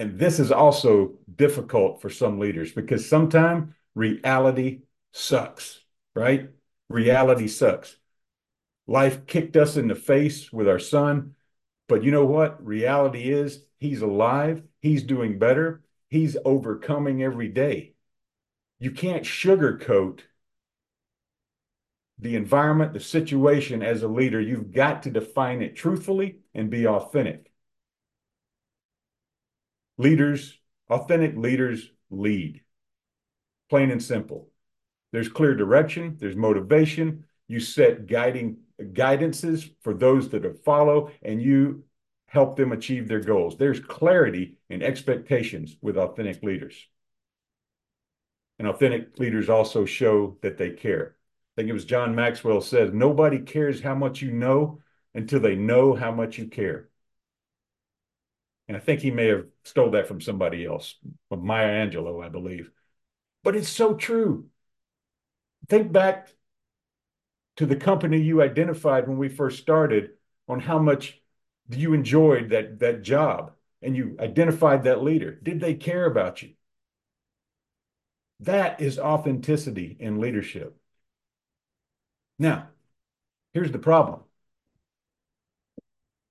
And 0.00 0.18
this 0.18 0.38
is 0.38 0.52
also 0.52 1.18
difficult 1.34 2.00
for 2.00 2.08
some 2.08 2.38
leaders 2.38 2.72
because 2.72 3.08
sometimes 3.08 3.72
reality 3.94 4.82
sucks, 5.12 5.80
right? 6.14 6.50
Reality 6.88 7.48
sucks. 7.48 7.96
Life 8.86 9.26
kicked 9.26 9.56
us 9.56 9.76
in 9.76 9.88
the 9.88 9.94
face 9.94 10.52
with 10.52 10.68
our 10.68 10.78
son. 10.78 11.34
But 11.88 12.04
you 12.04 12.10
know 12.10 12.24
what? 12.24 12.64
Reality 12.64 13.30
is 13.30 13.64
he's 13.78 14.02
alive, 14.02 14.62
he's 14.80 15.02
doing 15.02 15.38
better, 15.38 15.82
he's 16.08 16.36
overcoming 16.44 17.22
every 17.22 17.48
day. 17.48 17.92
You 18.78 18.92
can't 18.92 19.24
sugarcoat 19.24 20.20
the 22.18 22.36
environment, 22.36 22.92
the 22.92 23.00
situation 23.00 23.82
as 23.82 24.02
a 24.02 24.08
leader. 24.08 24.40
You've 24.40 24.72
got 24.72 25.04
to 25.04 25.10
define 25.10 25.62
it 25.62 25.76
truthfully 25.76 26.40
and 26.54 26.70
be 26.70 26.86
authentic. 26.86 27.52
Leaders, 29.96 30.58
authentic 30.88 31.36
leaders 31.36 31.90
lead, 32.10 32.62
plain 33.68 33.90
and 33.90 34.02
simple. 34.02 34.48
There's 35.12 35.28
clear 35.28 35.54
direction, 35.54 36.16
there's 36.18 36.36
motivation. 36.36 37.24
You 37.46 37.60
set 37.60 38.06
guiding 38.06 38.58
guidances 38.78 39.70
for 39.82 39.94
those 39.94 40.28
that 40.30 40.64
follow, 40.64 41.10
and 41.22 41.40
you 41.40 41.84
help 42.26 42.56
them 42.56 42.72
achieve 42.72 43.08
their 43.08 43.20
goals. 43.20 43.56
There's 43.56 43.80
clarity 43.80 44.58
and 44.68 44.82
expectations 44.82 45.76
with 45.80 45.96
authentic 45.96 46.42
leaders. 46.42 46.76
And 48.58 48.68
authentic 48.68 49.18
leaders 49.18 49.48
also 49.48 49.84
show 49.84 50.36
that 50.42 50.58
they 50.58 50.70
care. 50.70 51.17
I 51.58 51.60
think 51.62 51.70
it 51.70 51.72
was 51.72 51.86
John 51.86 52.14
Maxwell 52.14 52.60
said, 52.60 52.94
nobody 52.94 53.40
cares 53.40 53.80
how 53.80 53.96
much 53.96 54.22
you 54.22 54.30
know 54.30 54.78
until 55.12 55.40
they 55.40 55.56
know 55.56 55.92
how 55.92 56.12
much 56.12 56.38
you 56.38 56.46
care. 56.46 56.88
And 58.68 58.76
I 58.76 58.80
think 58.80 59.00
he 59.00 59.10
may 59.10 59.26
have 59.26 59.46
stole 59.64 59.90
that 59.90 60.06
from 60.06 60.20
somebody 60.20 60.64
else, 60.64 60.94
from 61.28 61.44
Maya 61.44 61.84
Angelou, 61.84 62.24
I 62.24 62.28
believe. 62.28 62.70
But 63.42 63.56
it's 63.56 63.68
so 63.68 63.94
true. 63.94 64.46
Think 65.68 65.90
back 65.90 66.28
to 67.56 67.66
the 67.66 67.74
company 67.74 68.20
you 68.20 68.40
identified 68.40 69.08
when 69.08 69.18
we 69.18 69.28
first 69.28 69.58
started 69.58 70.10
on 70.46 70.60
how 70.60 70.78
much 70.78 71.20
you 71.70 71.92
enjoyed 71.92 72.50
that, 72.50 72.78
that 72.78 73.02
job 73.02 73.50
and 73.82 73.96
you 73.96 74.16
identified 74.20 74.84
that 74.84 75.02
leader. 75.02 75.32
Did 75.32 75.58
they 75.58 75.74
care 75.74 76.06
about 76.06 76.40
you? 76.40 76.50
That 78.38 78.80
is 78.80 79.00
authenticity 79.00 79.96
in 79.98 80.20
leadership. 80.20 80.76
Now, 82.38 82.68
here's 83.52 83.72
the 83.72 83.78
problem 83.78 84.20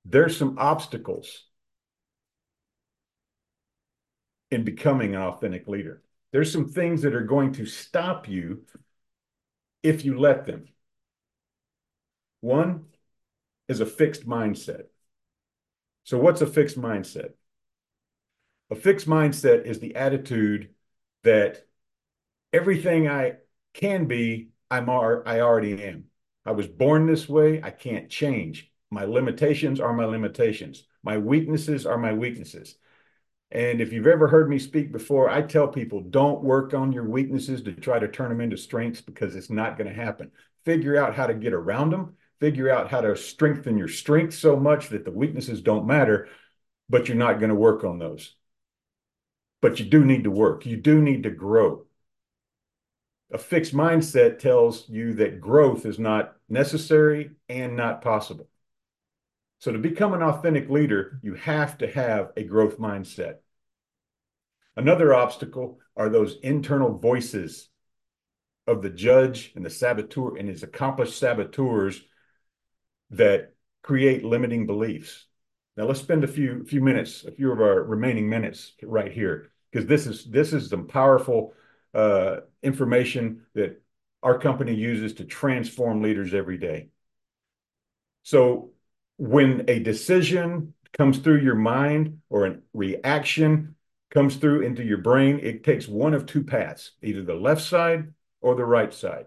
there's 0.06 0.38
some 0.38 0.58
obstacles 0.58 1.44
in 4.50 4.64
becoming 4.64 5.16
an 5.16 5.22
authentic 5.22 5.68
leader. 5.68 6.02
There's 6.32 6.52
some 6.52 6.70
things 6.70 7.02
that 7.02 7.14
are 7.14 7.24
going 7.24 7.54
to 7.54 7.66
stop 7.66 8.30
you 8.30 8.64
if 9.84 10.06
you 10.06 10.18
let 10.18 10.46
them. 10.46 10.68
One 12.42 12.86
is 13.68 13.82
a 13.82 13.86
fixed 13.86 14.28
mindset. 14.28 14.84
So, 16.04 16.18
what's 16.18 16.42
a 16.42 16.48
fixed 16.48 16.80
mindset? 16.80 17.34
A 18.70 18.76
fixed 18.76 19.08
mindset 19.08 19.66
is 19.66 19.80
the 19.80 19.96
attitude 19.96 20.70
that 21.24 21.66
everything 22.54 23.10
I 23.10 23.38
can 23.74 24.06
be, 24.06 24.50
I'm 24.70 24.90
I 24.90 25.40
already 25.40 25.82
am. 25.84 26.06
I 26.46 26.52
was 26.52 26.68
born 26.68 27.06
this 27.08 27.28
way. 27.28 27.62
I 27.64 27.72
can't 27.72 28.10
change. 28.10 28.72
My 28.90 29.06
limitations 29.06 29.80
are 29.80 29.94
my 29.94 30.06
limitations. 30.06 30.86
My 31.04 31.18
weaknesses 31.18 31.86
are 31.86 31.98
my 31.98 32.14
weaknesses. 32.14 32.78
And 33.52 33.80
if 33.80 33.94
you've 33.94 34.08
ever 34.08 34.28
heard 34.28 34.50
me 34.50 34.60
speak 34.60 34.92
before, 34.92 35.30
I 35.30 35.42
tell 35.42 35.70
people 35.70 36.02
don't 36.02 36.44
work 36.44 36.74
on 36.74 36.92
your 36.92 37.08
weaknesses 37.08 37.62
to 37.64 37.72
try 37.72 37.98
to 37.98 38.08
turn 38.08 38.30
them 38.30 38.42
into 38.42 38.58
strengths 38.58 39.02
because 39.02 39.36
it's 39.36 39.50
not 39.50 39.78
going 39.78 39.88
to 39.88 39.94
happen. 39.94 40.32
Figure 40.66 40.98
out 40.98 41.16
how 41.16 41.28
to 41.28 41.34
get 41.34 41.54
around 41.54 41.92
them, 41.92 42.16
figure 42.42 42.70
out 42.70 42.90
how 42.90 43.00
to 43.02 43.16
strengthen 43.16 43.78
your 43.78 43.88
strength 43.88 44.34
so 44.34 44.58
much 44.58 44.90
that 44.90 45.06
the 45.06 45.12
weaknesses 45.12 45.62
don't 45.62 45.88
matter, 45.88 46.28
but 46.90 47.08
you're 47.08 47.16
not 47.16 47.40
going 47.40 47.50
to 47.50 47.56
work 47.56 47.86
on 47.86 48.00
those. 48.00 48.36
But 49.62 49.80
you 49.80 49.86
do 49.86 50.04
need 50.04 50.26
to 50.26 50.32
work, 50.32 50.66
you 50.66 50.78
do 50.78 51.02
need 51.02 51.24
to 51.24 51.32
grow. 51.32 51.87
A 53.32 53.38
fixed 53.38 53.74
mindset 53.74 54.40
tells 54.40 54.88
you 54.88 55.14
that 55.16 55.42
growth 55.42 55.86
is 55.86 56.00
not 56.00 56.36
necessary 56.48 57.32
and 57.50 57.76
not 57.76 58.02
possible. 58.02 58.48
So 59.60 59.72
to 59.72 59.80
become 59.80 60.14
an 60.14 60.22
authentic 60.22 60.70
leader, 60.70 61.20
you 61.22 61.34
have 61.34 61.78
to 61.80 61.88
have 61.88 62.32
a 62.38 62.44
growth 62.44 62.78
mindset. 62.78 63.38
Another 64.76 65.14
obstacle 65.14 65.80
are 65.96 66.10
those 66.10 66.38
internal 66.44 66.98
voices 66.98 67.70
of 68.68 68.82
the 68.82 68.90
judge 68.90 69.52
and 69.56 69.66
the 69.66 69.70
saboteur 69.70 70.38
and 70.38 70.48
his 70.48 70.64
accomplished 70.64 71.18
saboteurs 71.18 72.02
that 73.10 73.54
create 73.82 74.24
limiting 74.24 74.68
beliefs. 74.68 75.26
Now 75.76 75.86
let's 75.86 76.00
spend 76.00 76.24
a 76.24 76.28
few 76.28 76.64
few 76.66 76.82
minutes, 76.82 77.24
a 77.26 77.32
few 77.32 77.52
of 77.52 77.60
our 77.60 77.84
remaining 77.84 78.30
minutes 78.30 78.74
right 78.84 79.12
here, 79.12 79.52
because 79.72 79.88
this 79.88 80.06
is 80.06 80.26
this 80.26 80.54
is 80.54 80.70
some 80.70 80.88
powerful 80.88 81.54
uh, 81.94 82.38
information 82.62 83.44
that 83.54 83.82
our 84.24 84.38
company 84.40 84.74
uses 84.74 85.14
to 85.16 85.26
transform 85.26 86.02
leaders 86.02 86.34
every 86.34 86.58
day. 86.58 86.90
So 88.24 88.72
when 89.18 89.66
a 89.68 89.80
decision 89.80 90.74
comes 90.98 91.20
through 91.20 91.42
your 91.42 91.56
mind 91.56 92.20
or 92.30 92.46
a 92.48 92.58
reaction 92.74 93.76
comes 94.10 94.38
through 94.38 94.62
into 94.62 94.84
your 94.84 94.98
brain, 95.00 95.40
it 95.42 95.64
takes 95.64 95.88
one 95.88 96.14
of 96.14 96.26
two 96.26 96.44
paths, 96.44 96.92
either 97.04 97.24
the 97.24 97.34
left 97.36 97.62
side 97.62 98.14
or 98.42 98.56
the 98.56 98.66
right 98.66 98.94
side. 98.94 99.26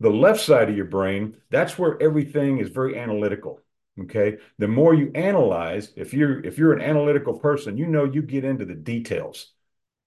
The 0.00 0.10
left 0.10 0.40
side 0.40 0.68
of 0.68 0.76
your 0.76 0.86
brain, 0.86 1.36
that's 1.50 1.78
where 1.78 2.00
everything 2.02 2.58
is 2.58 2.68
very 2.68 2.98
analytical. 2.98 3.60
Okay. 4.00 4.38
The 4.58 4.68
more 4.68 4.92
you 4.92 5.12
analyze, 5.14 5.92
if 5.96 6.12
you're 6.12 6.44
if 6.44 6.58
you're 6.58 6.72
an 6.72 6.82
analytical 6.82 7.38
person, 7.38 7.76
you 7.76 7.86
know 7.86 8.04
you 8.04 8.22
get 8.22 8.44
into 8.44 8.64
the 8.64 8.74
details. 8.74 9.52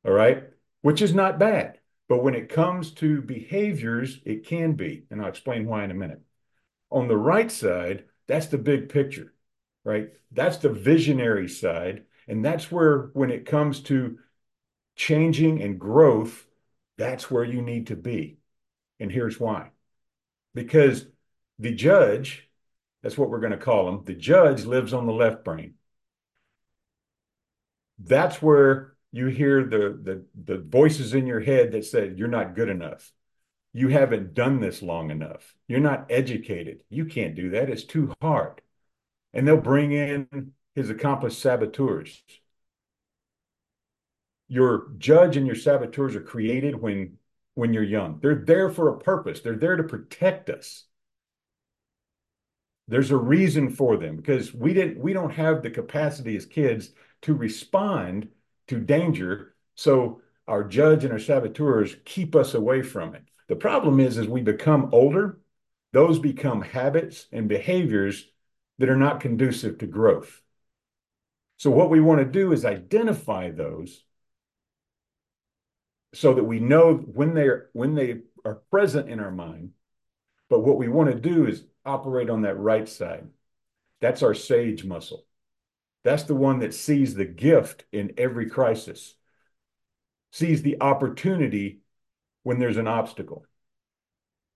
All 0.06 0.12
right. 0.12 0.43
Which 0.88 1.02
is 1.02 1.13
not 1.13 1.38
bad. 1.38 1.80
But 2.08 2.23
when 2.23 2.34
it 2.34 2.47
comes 2.47 2.91
to 2.91 3.21
behaviors, 3.21 4.21
it 4.23 4.45
can 4.45 4.71
be. 4.71 5.04
And 5.12 5.21
I'll 5.21 5.28
explain 5.28 5.65
why 5.65 5.84
in 5.84 5.91
a 5.91 5.93
minute. 5.93 6.21
On 6.89 7.10
the 7.10 7.17
right 7.17 7.52
side, 7.52 8.06
that's 8.26 8.45
the 8.45 8.58
big 8.58 8.88
picture, 8.88 9.34
right? 9.84 10.12
That's 10.32 10.56
the 10.60 10.69
visionary 10.69 11.50
side. 11.50 12.06
And 12.30 12.45
that's 12.45 12.71
where, 12.71 13.10
when 13.12 13.32
it 13.32 13.45
comes 13.45 13.82
to 13.82 14.19
changing 14.95 15.62
and 15.62 15.78
growth, 15.78 16.47
that's 16.97 17.30
where 17.30 17.43
you 17.43 17.62
need 17.62 17.88
to 17.88 17.97
be. 17.97 18.38
And 18.97 19.12
here's 19.12 19.41
why 19.41 19.71
because 20.54 21.06
the 21.60 21.73
judge, 21.73 22.50
that's 23.04 23.17
what 23.17 23.30
we're 23.30 23.41
going 23.41 23.52
to 23.52 23.58
call 23.58 23.89
him, 23.89 24.06
the 24.06 24.15
judge 24.15 24.63
lives 24.63 24.93
on 24.93 25.06
the 25.06 25.12
left 25.12 25.43
brain. 25.43 25.73
That's 28.00 28.41
where 28.41 28.97
you 29.12 29.28
hear 29.28 29.63
the, 29.63 30.00
the, 30.02 30.26
the 30.46 30.58
voices 30.60 31.13
in 31.13 31.28
your 31.28 31.39
head 31.39 31.72
that 31.72 31.86
said, 31.86 32.17
You're 32.17 32.28
not 32.28 32.56
good 32.56 32.70
enough 32.70 33.12
you 33.78 33.89
haven't 33.89 34.34
done 34.34 34.60
this 34.60 34.82
long 34.82 35.12
enough. 35.12 35.54
You're 35.67 35.80
not 35.80 36.08
educated. 36.10 36.82
You 36.89 37.06
can't 37.06 37.36
do 37.36 37.52
that. 37.52 37.70
It's 37.70 37.84
too 37.84 38.12
hard. 38.20 38.60
And 39.34 39.48
they'll 39.48 39.58
bring 39.58 39.91
in 39.91 40.54
his 40.74 40.89
accomplished 40.89 41.39
saboteurs. 41.39 42.24
Your 44.48 44.88
judge 44.98 45.38
and 45.38 45.46
your 45.46 45.56
saboteurs 45.56 46.15
are 46.15 46.22
created 46.22 46.82
when 46.82 47.17
when 47.54 47.72
you're 47.72 47.84
young. 47.84 48.17
They're 48.20 48.34
there 48.34 48.72
for 48.72 48.89
a 48.89 49.00
purpose. 49.00 49.41
They're 49.41 49.56
there 49.56 49.76
to 49.76 49.84
protect 49.84 50.50
us. 50.50 50.86
There's 52.88 53.12
a 53.12 53.17
reason 53.17 53.70
for 53.70 53.98
them 53.98 54.15
because 54.15 54.56
we 54.56 54.74
didn't 54.74 54.98
we 54.98 55.13
don't 55.13 55.34
have 55.34 55.62
the 55.62 55.70
capacity 55.70 56.36
as 56.36 56.48
kids 56.48 56.93
to 57.22 57.36
respond 57.36 58.30
to 58.68 58.80
danger. 58.80 59.54
So 59.76 60.22
our 60.48 60.64
judge 60.64 61.04
and 61.04 61.14
our 61.14 61.20
saboteurs 61.20 61.96
keep 62.06 62.36
us 62.36 62.54
away 62.54 62.82
from 62.82 63.16
it. 63.16 63.24
The 63.48 63.56
problem 63.56 64.00
is, 64.00 64.18
as 64.18 64.28
we 64.28 64.42
become 64.42 64.90
older, 64.92 65.40
those 65.94 66.20
become 66.20 66.62
habits 66.62 67.28
and 67.32 67.48
behaviors 67.48 68.28
that 68.78 68.90
are 68.90 68.98
not 68.98 69.22
conducive 69.22 69.78
to 69.80 69.88
growth. 69.88 70.42
So 71.58 71.72
what 71.72 71.90
we 71.90 72.00
want 72.00 72.20
to 72.20 72.26
do 72.26 72.52
is 72.52 72.66
identify 72.66 73.50
those 73.50 74.04
so 76.14 76.34
that 76.34 76.44
we 76.44 76.60
know 76.60 76.96
when 76.96 77.34
they're 77.34 77.70
when 77.74 77.96
they 77.96 78.22
are 78.46 78.62
present 78.70 79.10
in 79.10 79.20
our 79.20 79.32
mind. 79.32 79.72
But 80.50 80.62
what 80.62 80.78
we 80.78 80.88
want 80.88 81.12
to 81.12 81.20
do 81.20 81.48
is 81.48 81.66
operate 81.86 82.30
on 82.30 82.44
that 82.44 82.58
right 82.58 82.88
side. 82.88 83.28
That's 84.00 84.24
our 84.24 84.34
sage 84.34 84.86
muscle. 84.86 85.27
That's 86.04 86.24
the 86.24 86.36
one 86.36 86.60
that 86.60 86.74
sees 86.74 87.14
the 87.16 87.26
gift 87.26 87.86
in 87.92 88.14
every 88.18 88.50
crisis, 88.50 89.16
sees 90.32 90.62
the 90.62 90.78
opportunity 90.82 91.80
when 92.44 92.60
there's 92.60 92.78
an 92.78 92.88
obstacle. 92.88 93.46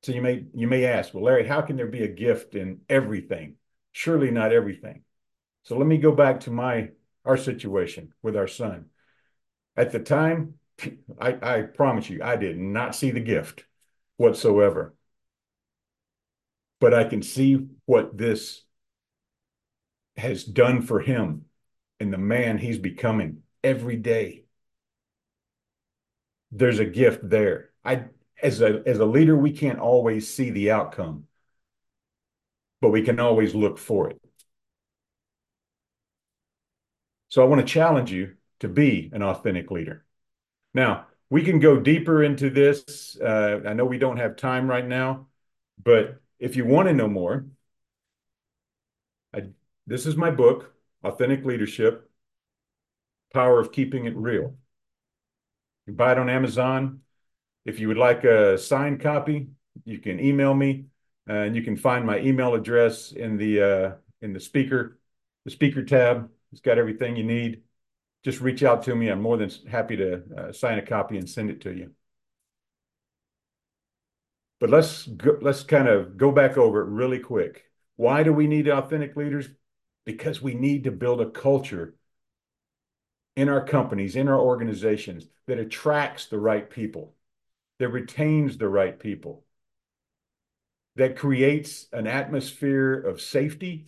So 0.04 0.12
you 0.14 0.22
may 0.22 0.46
you 0.54 0.68
may 0.68 0.86
ask, 0.86 1.14
well, 1.14 1.24
Larry, 1.24 1.46
how 1.46 1.62
can 1.62 1.76
there 1.76 1.88
be 1.88 2.04
a 2.04 2.08
gift 2.08 2.56
in 2.56 2.82
everything? 2.90 3.56
Surely 3.92 4.32
not 4.32 4.52
everything. 4.52 5.04
So 5.64 5.78
let 5.78 5.88
me 5.88 5.98
go 5.98 6.12
back 6.12 6.42
to 6.42 6.52
my 6.52 6.90
our 7.26 7.38
situation 7.38 8.14
with 8.24 8.36
our 8.36 8.48
son. 8.48 8.86
At 9.76 9.92
the 9.92 10.00
time, 10.00 10.56
I, 11.20 11.38
I 11.42 11.62
promise 11.64 12.10
you, 12.10 12.22
I 12.24 12.36
did 12.36 12.58
not 12.58 12.96
see 12.96 13.12
the 13.12 13.20
gift 13.20 13.66
whatsoever. 14.18 14.96
But 16.80 16.94
I 16.96 17.04
can 17.04 17.22
see 17.22 17.68
what 17.86 18.18
this 18.18 18.64
has 20.22 20.44
done 20.44 20.82
for 20.82 21.00
him 21.02 21.46
and 22.00 22.14
the 22.14 22.18
man 22.18 22.58
he's 22.58 22.78
becoming 22.78 23.44
every 23.64 23.98
day. 23.98 24.46
There's 26.52 26.80
a 26.80 26.86
gift 26.86 27.30
there. 27.30 27.70
I 27.84 28.06
as 28.42 28.62
a 28.62 28.84
as 28.86 29.00
a 29.00 29.06
leader, 29.06 29.36
we 29.38 29.52
can't 29.52 29.80
always 29.80 30.32
see 30.34 30.50
the 30.50 30.72
outcome, 30.72 31.28
but 32.82 32.90
we 32.90 33.02
can 33.04 33.20
always 33.20 33.54
look 33.54 33.78
for 33.78 34.10
it. 34.10 34.22
So 37.30 37.42
I 37.42 37.46
want 37.46 37.66
to 37.66 37.74
challenge 37.74 38.12
you 38.12 38.36
to 38.60 38.68
be 38.68 39.10
an 39.14 39.24
authentic 39.24 39.72
leader. 39.72 40.04
Now, 40.74 41.08
we 41.30 41.44
can 41.44 41.60
go 41.60 41.80
deeper 41.80 42.24
into 42.24 42.50
this. 42.50 43.18
Uh, 43.20 43.62
I 43.66 43.74
know 43.74 43.86
we 43.86 43.98
don't 43.98 44.18
have 44.18 44.36
time 44.36 44.70
right 44.70 44.86
now, 44.86 45.28
but 45.82 46.22
if 46.40 46.56
you 46.56 46.66
want 46.66 46.90
to 46.90 46.94
know 46.94 47.08
more, 47.08 47.46
I, 49.34 49.44
this 49.88 50.06
is 50.06 50.16
my 50.16 50.32
book, 50.32 50.74
Authentic 51.04 51.46
Leadership 51.46 52.10
Power 53.34 53.60
of 53.60 53.72
Keeping 53.72 54.06
It 54.06 54.16
Real. 54.16 54.56
You 55.88 55.94
buy 55.94 56.14
it 56.14 56.18
on 56.18 56.30
Amazon. 56.30 57.02
If 57.66 57.80
you 57.80 57.88
would 57.88 57.98
like 57.98 58.24
a 58.24 58.58
signed 58.58 59.02
copy, 59.02 59.50
you 59.86 60.00
can 60.00 60.20
email 60.20 60.54
me, 60.54 60.86
and 61.28 61.56
you 61.56 61.62
can 61.62 61.76
find 61.76 62.06
my 62.06 62.20
email 62.20 62.54
address 62.54 63.12
in 63.12 63.38
the 63.38 63.62
uh, 63.62 63.92
in 64.22 64.34
the 64.34 64.40
speaker 64.40 65.00
the 65.46 65.52
speaker 65.52 65.84
tab. 65.84 66.30
It's 66.52 66.62
got 66.62 66.78
everything 66.78 67.16
you 67.16 67.24
need. 67.24 67.64
Just 68.24 68.42
reach 68.42 68.64
out 68.64 68.84
to 68.84 68.96
me. 68.96 69.10
I'm 69.10 69.22
more 69.22 69.38
than 69.38 69.50
happy 69.70 69.98
to 69.98 70.22
uh, 70.38 70.52
sign 70.52 70.78
a 70.78 70.86
copy 70.86 71.18
and 71.18 71.30
send 71.30 71.50
it 71.50 71.62
to 71.62 71.72
you. 71.72 71.92
But 74.60 74.70
let's 74.70 75.08
go, 75.08 75.40
let's 75.42 75.64
kind 75.64 75.88
of 75.88 76.18
go 76.18 76.32
back 76.32 76.58
over 76.58 76.82
it 76.82 76.90
really 76.90 77.20
quick. 77.20 77.64
Why 77.96 78.22
do 78.24 78.32
we 78.32 78.48
need 78.48 78.68
authentic 78.68 79.16
leaders? 79.16 79.50
Because 80.06 80.42
we 80.42 80.54
need 80.54 80.86
to 80.86 80.92
build 80.92 81.22
a 81.22 81.30
culture 81.30 81.96
in 83.36 83.50
our 83.50 83.64
companies, 83.64 84.16
in 84.16 84.28
our 84.28 84.40
organizations 84.40 85.28
that 85.48 85.60
attracts 85.60 86.26
the 86.26 86.40
right 86.40 86.70
people, 86.70 87.16
that 87.80 87.90
retains 87.90 88.58
the 88.58 88.68
right 88.68 89.00
people, 89.00 89.46
that 90.96 91.18
creates 91.18 91.88
an 91.94 92.08
atmosphere 92.08 92.94
of 92.94 93.22
safety, 93.22 93.88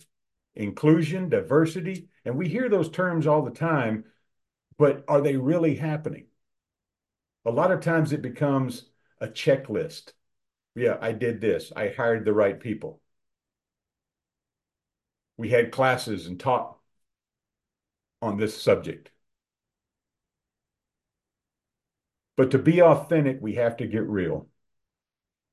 inclusion, 0.54 1.28
diversity. 1.28 2.08
And 2.24 2.36
we 2.36 2.48
hear 2.48 2.68
those 2.68 2.90
terms 2.90 3.26
all 3.26 3.42
the 3.42 3.50
time, 3.50 4.04
but 4.78 5.04
are 5.08 5.20
they 5.20 5.36
really 5.36 5.76
happening? 5.76 6.26
A 7.44 7.50
lot 7.50 7.70
of 7.70 7.80
times 7.80 8.12
it 8.12 8.22
becomes 8.22 8.86
a 9.20 9.28
checklist. 9.28 10.12
Yeah, 10.74 10.96
I 11.00 11.12
did 11.12 11.40
this. 11.40 11.72
I 11.76 11.88
hired 11.88 12.24
the 12.24 12.32
right 12.32 12.58
people. 12.58 13.00
We 15.36 15.50
had 15.50 15.72
classes 15.72 16.26
and 16.26 16.38
taught 16.38 16.78
on 18.22 18.38
this 18.38 18.60
subject. 18.60 19.10
But 22.36 22.50
to 22.52 22.58
be 22.58 22.82
authentic, 22.82 23.38
we 23.40 23.54
have 23.54 23.76
to 23.78 23.86
get 23.86 24.06
real. 24.08 24.48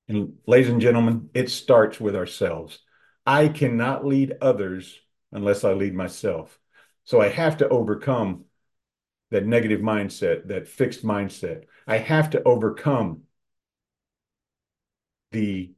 And 0.08 0.38
ladies 0.48 0.70
and 0.70 0.82
gentlemen, 0.82 1.30
it 1.34 1.50
starts 1.50 2.00
with 2.00 2.15
ourselves. 2.15 2.80
I 3.26 3.48
cannot 3.48 4.06
lead 4.06 4.36
others 4.41 5.00
unless 5.32 5.63
I 5.63 5.74
lead 5.74 5.94
myself. 5.94 6.58
So 7.04 7.22
I 7.22 7.30
have 7.30 7.58
to 7.58 7.70
overcome 7.70 8.46
that 9.30 9.46
negative 9.46 9.80
mindset, 9.80 10.48
that 10.48 10.67
fixed 10.67 11.06
mindset. 11.06 11.63
I 11.88 11.98
have 11.98 12.32
to 12.32 12.44
overcome 12.44 13.24
the 15.32 15.72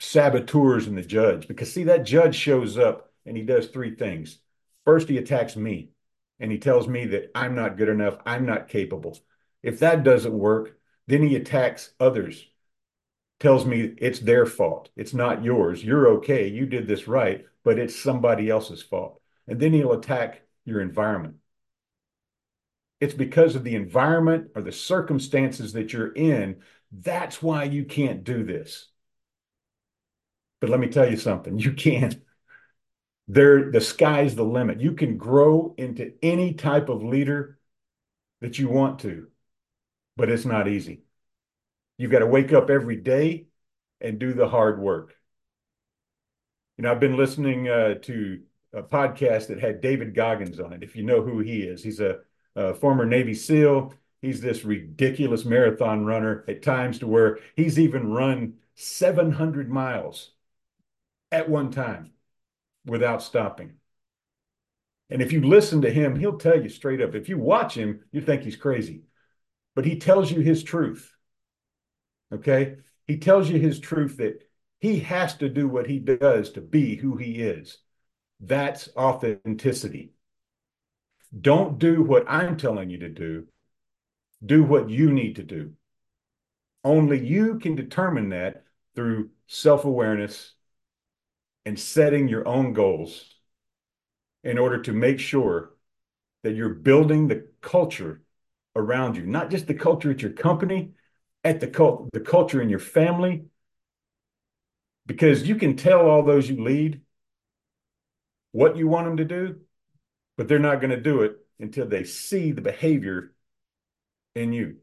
saboteurs 0.00 0.86
in 0.86 0.94
the 0.94 1.02
judge 1.02 1.46
because 1.46 1.72
see 1.72 1.84
that 1.84 2.04
judge 2.04 2.34
shows 2.34 2.78
up 2.78 3.12
and 3.26 3.36
he 3.36 3.42
does 3.42 3.66
three 3.66 3.94
things. 3.94 4.38
First, 4.84 5.08
he 5.08 5.18
attacks 5.18 5.56
me 5.56 5.90
and 6.40 6.50
he 6.50 6.58
tells 6.58 6.88
me 6.88 7.04
that 7.06 7.30
I'm 7.34 7.54
not 7.54 7.76
good 7.76 7.90
enough, 7.90 8.16
I'm 8.24 8.46
not 8.46 8.68
capable. 8.68 9.18
If 9.62 9.78
that 9.80 10.02
doesn't 10.02 10.32
work, 10.32 10.78
then 11.06 11.22
he 11.22 11.36
attacks 11.36 11.92
others, 12.00 12.46
tells 13.40 13.66
me 13.66 13.94
it's 13.98 14.20
their 14.20 14.46
fault. 14.46 14.88
It's 14.96 15.12
not 15.12 15.44
yours. 15.44 15.84
You're 15.84 16.08
okay. 16.16 16.48
You 16.48 16.64
did 16.64 16.88
this 16.88 17.06
right, 17.06 17.44
but 17.62 17.78
it's 17.78 17.94
somebody 17.94 18.48
else's 18.48 18.82
fault. 18.82 19.20
And 19.46 19.60
then 19.60 19.74
he'll 19.74 19.92
attack 19.92 20.42
your 20.64 20.80
environment. 20.80 21.36
It's 23.00 23.14
because 23.14 23.54
of 23.54 23.64
the 23.64 23.74
environment 23.74 24.52
or 24.54 24.62
the 24.62 24.72
circumstances 24.72 25.74
that 25.74 25.92
you're 25.92 26.12
in. 26.12 26.62
That's 26.90 27.42
why 27.42 27.64
you 27.64 27.84
can't 27.84 28.24
do 28.24 28.44
this. 28.44 28.89
But 30.60 30.70
let 30.70 30.80
me 30.80 30.88
tell 30.88 31.10
you 31.10 31.16
something. 31.16 31.58
You 31.58 31.72
can 31.72 32.22
there 33.28 33.70
the 33.70 33.80
sky's 33.80 34.34
the 34.34 34.44
limit. 34.44 34.80
You 34.80 34.92
can 34.92 35.16
grow 35.16 35.74
into 35.78 36.12
any 36.22 36.54
type 36.54 36.88
of 36.88 37.02
leader 37.02 37.58
that 38.40 38.58
you 38.58 38.68
want 38.68 38.98
to 39.00 39.28
but 40.20 40.28
it's 40.28 40.44
not 40.44 40.68
easy. 40.68 41.00
You've 41.96 42.10
got 42.10 42.18
to 42.18 42.26
wake 42.26 42.52
up 42.52 42.68
every 42.68 42.96
day 42.96 43.46
and 44.02 44.18
do 44.18 44.34
the 44.34 44.46
hard 44.46 44.78
work. 44.78 45.16
You 46.76 46.82
know 46.82 46.92
i've 46.92 47.00
been 47.00 47.16
listening 47.16 47.68
uh, 47.68 47.94
to 48.02 48.40
a 48.74 48.82
podcast 48.82 49.48
that 49.48 49.60
had 49.60 49.80
david 49.80 50.14
goggins 50.14 50.60
on 50.60 50.72
it 50.72 50.82
if 50.82 50.94
you 50.94 51.04
know 51.04 51.22
who 51.22 51.40
he 51.40 51.62
is. 51.62 51.82
He's 51.82 52.00
a, 52.00 52.18
a 52.54 52.74
former 52.74 53.06
navy 53.06 53.32
seal. 53.32 53.94
He's 54.20 54.42
this 54.42 54.62
ridiculous 54.62 55.46
marathon 55.46 56.04
runner 56.04 56.44
at 56.48 56.62
times 56.62 56.98
to 56.98 57.06
where 57.06 57.38
he's 57.56 57.78
even 57.78 58.12
run 58.12 58.54
700 58.74 59.70
miles 59.70 60.32
at 61.32 61.48
one 61.48 61.70
time 61.70 62.12
without 62.86 63.22
stopping. 63.22 63.74
And 65.10 65.20
if 65.20 65.32
you 65.32 65.42
listen 65.42 65.82
to 65.82 65.90
him, 65.90 66.16
he'll 66.16 66.38
tell 66.38 66.60
you 66.60 66.68
straight 66.68 67.00
up. 67.00 67.14
If 67.14 67.28
you 67.28 67.38
watch 67.38 67.74
him, 67.74 68.04
you 68.12 68.20
think 68.20 68.42
he's 68.42 68.56
crazy, 68.56 69.02
but 69.74 69.84
he 69.84 69.98
tells 69.98 70.30
you 70.30 70.40
his 70.40 70.62
truth. 70.62 71.12
Okay. 72.32 72.76
He 73.06 73.18
tells 73.18 73.50
you 73.50 73.58
his 73.58 73.80
truth 73.80 74.18
that 74.18 74.42
he 74.78 75.00
has 75.00 75.34
to 75.38 75.48
do 75.48 75.68
what 75.68 75.86
he 75.86 75.98
does 75.98 76.52
to 76.52 76.60
be 76.60 76.94
who 76.94 77.16
he 77.16 77.40
is. 77.40 77.78
That's 78.40 78.88
authenticity. 78.96 80.12
Don't 81.38 81.78
do 81.78 82.02
what 82.02 82.24
I'm 82.28 82.56
telling 82.56 82.88
you 82.88 82.98
to 82.98 83.08
do. 83.08 83.46
Do 84.44 84.62
what 84.62 84.88
you 84.88 85.12
need 85.12 85.36
to 85.36 85.42
do. 85.42 85.72
Only 86.82 87.24
you 87.24 87.58
can 87.58 87.74
determine 87.74 88.30
that 88.30 88.64
through 88.94 89.30
self 89.46 89.84
awareness 89.84 90.54
and 91.64 91.78
setting 91.78 92.28
your 92.28 92.46
own 92.46 92.72
goals 92.72 93.34
in 94.42 94.58
order 94.58 94.80
to 94.82 94.92
make 94.92 95.20
sure 95.20 95.74
that 96.42 96.54
you're 96.54 96.70
building 96.70 97.28
the 97.28 97.46
culture 97.60 98.22
around 98.74 99.16
you, 99.16 99.26
not 99.26 99.50
just 99.50 99.66
the 99.66 99.74
culture 99.74 100.10
at 100.10 100.22
your 100.22 100.32
company, 100.32 100.92
at 101.44 101.60
the 101.60 101.66
cult, 101.66 102.10
the 102.12 102.20
culture 102.20 102.62
in 102.62 102.68
your 102.70 102.78
family, 102.78 103.44
because 105.06 105.48
you 105.48 105.56
can 105.56 105.76
tell 105.76 106.08
all 106.08 106.22
those 106.22 106.48
you 106.48 106.62
lead 106.62 107.00
what 108.52 108.76
you 108.76 108.88
want 108.88 109.06
them 109.06 109.16
to 109.16 109.24
do, 109.24 109.60
but 110.36 110.48
they're 110.48 110.58
not 110.58 110.80
going 110.80 110.90
to 110.90 111.00
do 111.00 111.22
it 111.22 111.36
until 111.58 111.86
they 111.86 112.04
see 112.04 112.52
the 112.52 112.60
behavior 112.60 113.32
in 114.34 114.52
you. 114.52 114.76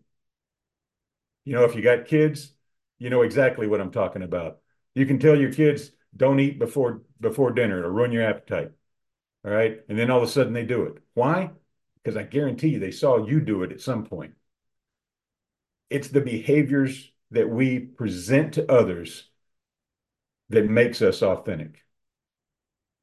You 1.46 1.54
know, 1.54 1.63
if 1.63 1.76
you 1.76 1.82
got 1.82 2.06
kids, 2.06 2.54
you 3.00 3.10
know 3.10 3.22
exactly 3.22 3.68
what 3.68 3.82
I'm 3.82 3.92
talking 3.92 4.22
about. 4.22 4.60
You 4.96 5.06
can 5.06 5.20
tell 5.20 5.36
your 5.36 5.52
kids, 5.52 5.92
don't 6.15 6.39
eat 6.39 6.60
before 6.60 7.02
before 7.20 7.52
dinner 7.52 7.80
It'll 7.80 7.91
ruin 7.91 8.12
your 8.12 8.24
appetite. 8.24 8.72
All 9.46 9.52
right. 9.52 9.80
And 9.88 9.98
then 9.98 10.10
all 10.12 10.17
of 10.22 10.28
a 10.28 10.32
sudden 10.32 10.54
they 10.54 10.65
do 10.65 10.84
it. 10.84 10.98
Why? 11.13 11.52
Because 12.04 12.17
I 12.17 12.24
guarantee 12.24 12.70
you 12.70 12.80
they 12.80 12.91
saw 12.91 13.26
you 13.26 13.39
do 13.39 13.63
it 13.63 13.72
at 13.72 13.82
some 13.82 14.06
point. 14.06 14.34
It's 15.89 16.10
the 16.10 16.22
behaviors 16.22 17.12
that 17.32 17.50
we 17.50 17.80
present 17.80 18.54
to 18.54 18.72
others 18.72 19.30
that 20.50 20.70
makes 20.70 21.02
us 21.02 21.22
authentic. 21.22 21.84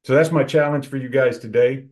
So 0.03 0.13
that's 0.13 0.31
my 0.31 0.43
challenge 0.43 0.87
for 0.87 0.97
you 0.97 1.09
guys 1.09 1.39
today. 1.39 1.87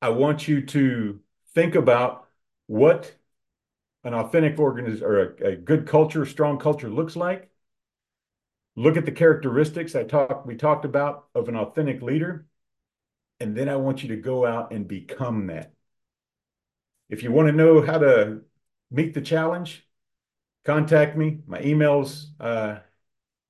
I 0.00 0.10
want 0.10 0.48
you 0.48 0.64
to 0.66 1.20
think 1.54 1.74
about 1.74 2.28
what 2.66 3.14
an 4.04 4.14
authentic 4.14 4.58
organization 4.58 5.04
or 5.04 5.34
a, 5.34 5.48
a 5.52 5.56
good 5.56 5.86
culture, 5.86 6.24
strong 6.24 6.58
culture 6.58 6.88
looks 6.88 7.16
like 7.16 7.50
look 8.78 8.96
at 8.96 9.04
the 9.04 9.12
characteristics 9.12 9.96
I 9.96 10.04
talked 10.04 10.46
we 10.46 10.54
talked 10.54 10.84
about 10.84 11.26
of 11.34 11.48
an 11.48 11.56
authentic 11.56 12.00
leader, 12.00 12.46
and 13.40 13.56
then 13.56 13.68
I 13.68 13.76
want 13.76 14.02
you 14.02 14.10
to 14.10 14.16
go 14.16 14.46
out 14.46 14.72
and 14.72 14.86
become 14.86 15.48
that. 15.48 15.72
If 17.08 17.24
you 17.24 17.32
want 17.32 17.48
to 17.48 17.52
know 17.52 17.82
how 17.82 17.98
to 17.98 18.42
meet 18.90 19.14
the 19.14 19.20
challenge, 19.20 19.84
contact 20.64 21.16
me. 21.16 21.40
My 21.46 21.60
email's 21.60 22.30
uh, 22.38 22.76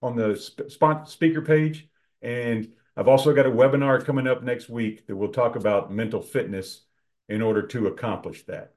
on 0.01 0.17
the 0.17 0.35
sp 0.39 1.05
speaker 1.05 1.43
page, 1.43 1.89
and 2.23 2.73
I've 2.97 3.09
also 3.09 3.35
got 3.35 3.47
a 3.47 3.51
webinar 3.51 4.03
coming 4.03 4.27
up 4.27 4.43
next 4.43 4.71
week 4.71 5.07
that 5.07 5.17
will 5.17 5.33
talk 5.33 5.57
about 5.57 5.93
mental 5.93 6.23
fitness 6.23 6.85
in 7.29 7.43
order 7.43 7.67
to 7.67 7.89
accomplish 7.89 8.47
that. 8.47 8.75